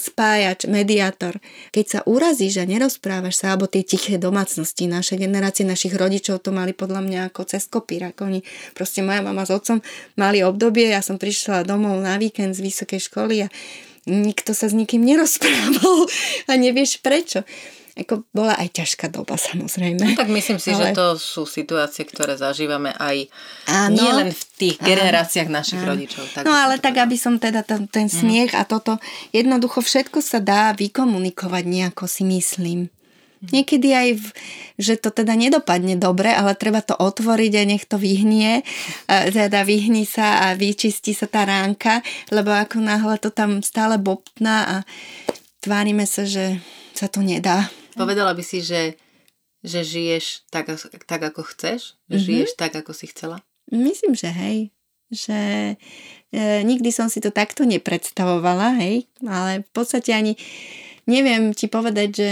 spájač, 0.00 0.64
mediátor. 0.64 1.36
Keď 1.70 1.84
sa 1.86 2.00
urazíš 2.08 2.60
a 2.60 2.64
nerozprávaš 2.64 3.44
sa, 3.44 3.52
alebo 3.52 3.68
tie 3.68 3.84
tiché 3.84 4.16
domácnosti, 4.16 4.88
naše 4.88 5.20
generácie, 5.20 5.68
našich 5.68 5.92
rodičov 5.92 6.40
to 6.40 6.50
mali 6.50 6.72
podľa 6.72 7.04
mňa 7.04 7.20
ako 7.28 7.44
cez 7.44 7.68
kopírak. 7.68 8.16
Oni, 8.24 8.40
proste 8.72 9.04
moja 9.04 9.20
mama 9.20 9.44
s 9.44 9.52
otcom 9.52 9.84
mali 10.16 10.40
obdobie, 10.40 10.88
ja 10.88 11.04
som 11.04 11.20
prišla 11.20 11.68
domov 11.68 12.00
na 12.00 12.16
víkend 12.16 12.56
z 12.56 12.64
vysokej 12.64 13.00
školy 13.04 13.44
a 13.44 13.48
nikto 14.08 14.56
sa 14.56 14.72
s 14.72 14.74
nikým 14.74 15.04
nerozprával 15.04 16.08
a 16.50 16.52
nevieš 16.56 17.04
prečo 17.04 17.44
ako 17.96 18.26
bola 18.30 18.54
aj 18.56 18.68
ťažká 18.76 19.10
doba 19.10 19.34
samozrejme. 19.34 20.02
No, 20.02 20.18
tak 20.18 20.30
myslím 20.30 20.58
si, 20.62 20.70
ale... 20.74 20.90
že 20.90 20.98
to 20.98 21.18
sú 21.18 21.42
situácie, 21.44 22.06
ktoré 22.06 22.38
zažívame 22.38 22.94
aj 22.96 23.26
áno, 23.66 23.96
nie 23.98 24.10
len 24.10 24.30
v 24.30 24.42
tých 24.56 24.76
generáciách 24.78 25.48
áno, 25.50 25.56
našich 25.62 25.82
áno. 25.82 25.88
rodičov. 25.94 26.24
Tak 26.30 26.42
no 26.46 26.52
ale 26.54 26.78
tak, 26.78 26.98
aby 26.98 27.16
som 27.18 27.36
teda 27.36 27.66
ten, 27.66 27.90
ten 27.90 28.06
mhm. 28.06 28.14
smiech 28.14 28.52
mm. 28.54 28.58
a 28.58 28.62
toto, 28.66 28.92
jednoducho 29.34 29.82
všetko 29.82 30.18
sa 30.22 30.38
dá 30.38 30.70
vykomunikovať 30.76 31.64
nejako 31.66 32.04
si 32.06 32.22
myslím. 32.26 32.90
Mhm. 33.40 33.50
Niekedy 33.56 33.88
aj, 33.96 34.08
v, 34.20 34.26
že 34.76 34.94
to 35.00 35.08
teda 35.08 35.32
nedopadne 35.32 35.96
dobre, 35.96 36.28
ale 36.28 36.52
treba 36.52 36.84
to 36.84 36.92
otvoriť 36.92 37.52
a 37.56 37.62
nech 37.64 37.88
to 37.88 37.96
vyhnie, 37.96 38.60
teda 39.08 39.64
vyhní 39.64 40.04
sa 40.04 40.44
a 40.44 40.46
vyčistí 40.52 41.16
sa 41.16 41.24
tá 41.24 41.48
ránka, 41.48 42.04
lebo 42.28 42.52
ako 42.52 42.84
náhle 42.84 43.16
to 43.16 43.32
tam 43.32 43.64
stále 43.64 43.96
bobtná 43.96 44.56
a 44.68 44.76
tvárime 45.64 46.04
sa, 46.04 46.28
že 46.28 46.60
sa 46.92 47.08
to 47.08 47.24
nedá. 47.24 47.72
Povedala 48.00 48.32
by 48.32 48.40
si, 48.40 48.64
že, 48.64 48.96
že 49.60 49.84
žiješ 49.84 50.48
tak, 50.48 50.72
tak 51.04 51.20
ako 51.20 51.44
chceš? 51.52 52.00
Že 52.08 52.16
mm-hmm. 52.16 52.24
žiješ 52.24 52.50
tak, 52.56 52.72
ako 52.72 52.96
si 52.96 53.12
chcela? 53.12 53.44
Myslím, 53.68 54.16
že 54.16 54.32
hej. 54.32 54.58
Že 55.12 55.38
e, 56.32 56.42
nikdy 56.64 56.88
som 56.88 57.12
si 57.12 57.20
to 57.20 57.28
takto 57.28 57.68
nepredstavovala, 57.68 58.80
hej. 58.80 59.04
Ale 59.20 59.68
v 59.68 59.70
podstate 59.76 60.16
ani 60.16 60.32
neviem 61.04 61.52
ti 61.52 61.68
povedať, 61.68 62.08
že 62.08 62.30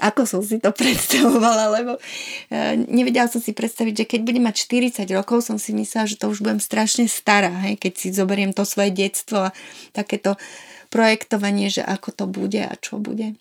ako 0.00 0.24
som 0.24 0.40
si 0.40 0.56
to 0.56 0.72
predstavovala, 0.80 1.76
lebo 1.76 2.00
e, 2.48 2.80
nevedela 2.88 3.28
som 3.28 3.44
si 3.44 3.52
predstaviť, 3.52 3.94
že 4.02 4.08
keď 4.08 4.20
budem 4.24 4.48
mať 4.48 4.56
40 5.04 5.12
rokov, 5.12 5.44
som 5.44 5.60
si 5.60 5.76
myslela, 5.76 6.08
že 6.08 6.16
to 6.16 6.32
už 6.32 6.40
budem 6.40 6.62
strašne 6.62 7.04
stará, 7.04 7.52
hej, 7.68 7.76
keď 7.76 7.92
si 8.00 8.08
zoberiem 8.16 8.56
to 8.56 8.64
svoje 8.64 8.96
detstvo 8.96 9.52
a 9.52 9.54
takéto 9.92 10.40
projektovanie, 10.88 11.68
že 11.68 11.84
ako 11.84 12.08
to 12.16 12.24
bude 12.24 12.64
a 12.64 12.72
čo 12.80 12.96
bude 12.96 13.36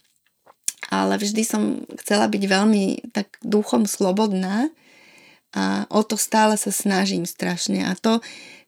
ale 0.91 1.15
vždy 1.15 1.43
som 1.47 1.87
chcela 1.95 2.27
byť 2.27 2.43
veľmi 2.43 3.15
tak 3.15 3.39
duchom 3.39 3.87
slobodná 3.87 4.67
a 5.55 5.87
o 5.87 6.03
to 6.03 6.19
stále 6.19 6.59
sa 6.59 6.71
snažím 6.71 7.23
strašne. 7.23 7.87
A 7.87 7.95
to, 7.95 8.19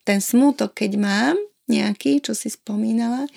ten 0.07 0.23
smútok, 0.23 0.71
keď 0.71 0.91
mám 0.95 1.35
nejaký, 1.67 2.23
čo 2.23 2.31
si 2.31 2.47
spomínala, 2.47 3.27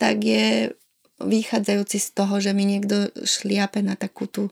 tak 0.00 0.24
je 0.24 0.72
vychádzajúci 1.20 2.00
z 2.00 2.08
toho, 2.16 2.40
že 2.40 2.56
mi 2.56 2.64
niekto 2.64 3.12
šliape 3.28 3.84
na 3.84 3.92
takú 3.92 4.24
tú 4.24 4.48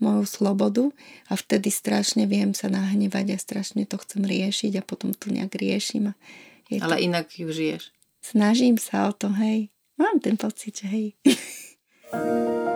moju 0.00 0.24
slobodu 0.28 0.92
a 1.28 1.36
vtedy 1.36 1.72
strašne 1.72 2.28
viem 2.28 2.52
sa 2.52 2.68
nahnevať 2.68 3.36
a 3.36 3.38
strašne 3.40 3.88
to 3.88 3.96
chcem 4.00 4.24
riešiť 4.24 4.80
a 4.80 4.82
potom 4.84 5.12
tu 5.16 5.32
nejak 5.32 5.56
riešim. 5.56 6.12
A 6.12 6.14
je 6.68 6.80
Ale 6.80 7.00
to... 7.00 7.04
inak 7.04 7.28
ju 7.32 7.48
žiješ. 7.48 7.92
Snažím 8.20 8.76
sa 8.76 9.08
o 9.08 9.12
to, 9.12 9.32
hej. 9.40 9.72
Mám 9.96 10.20
ten 10.20 10.36
pocit, 10.36 10.84
že 10.84 10.86
hej. 10.88 11.06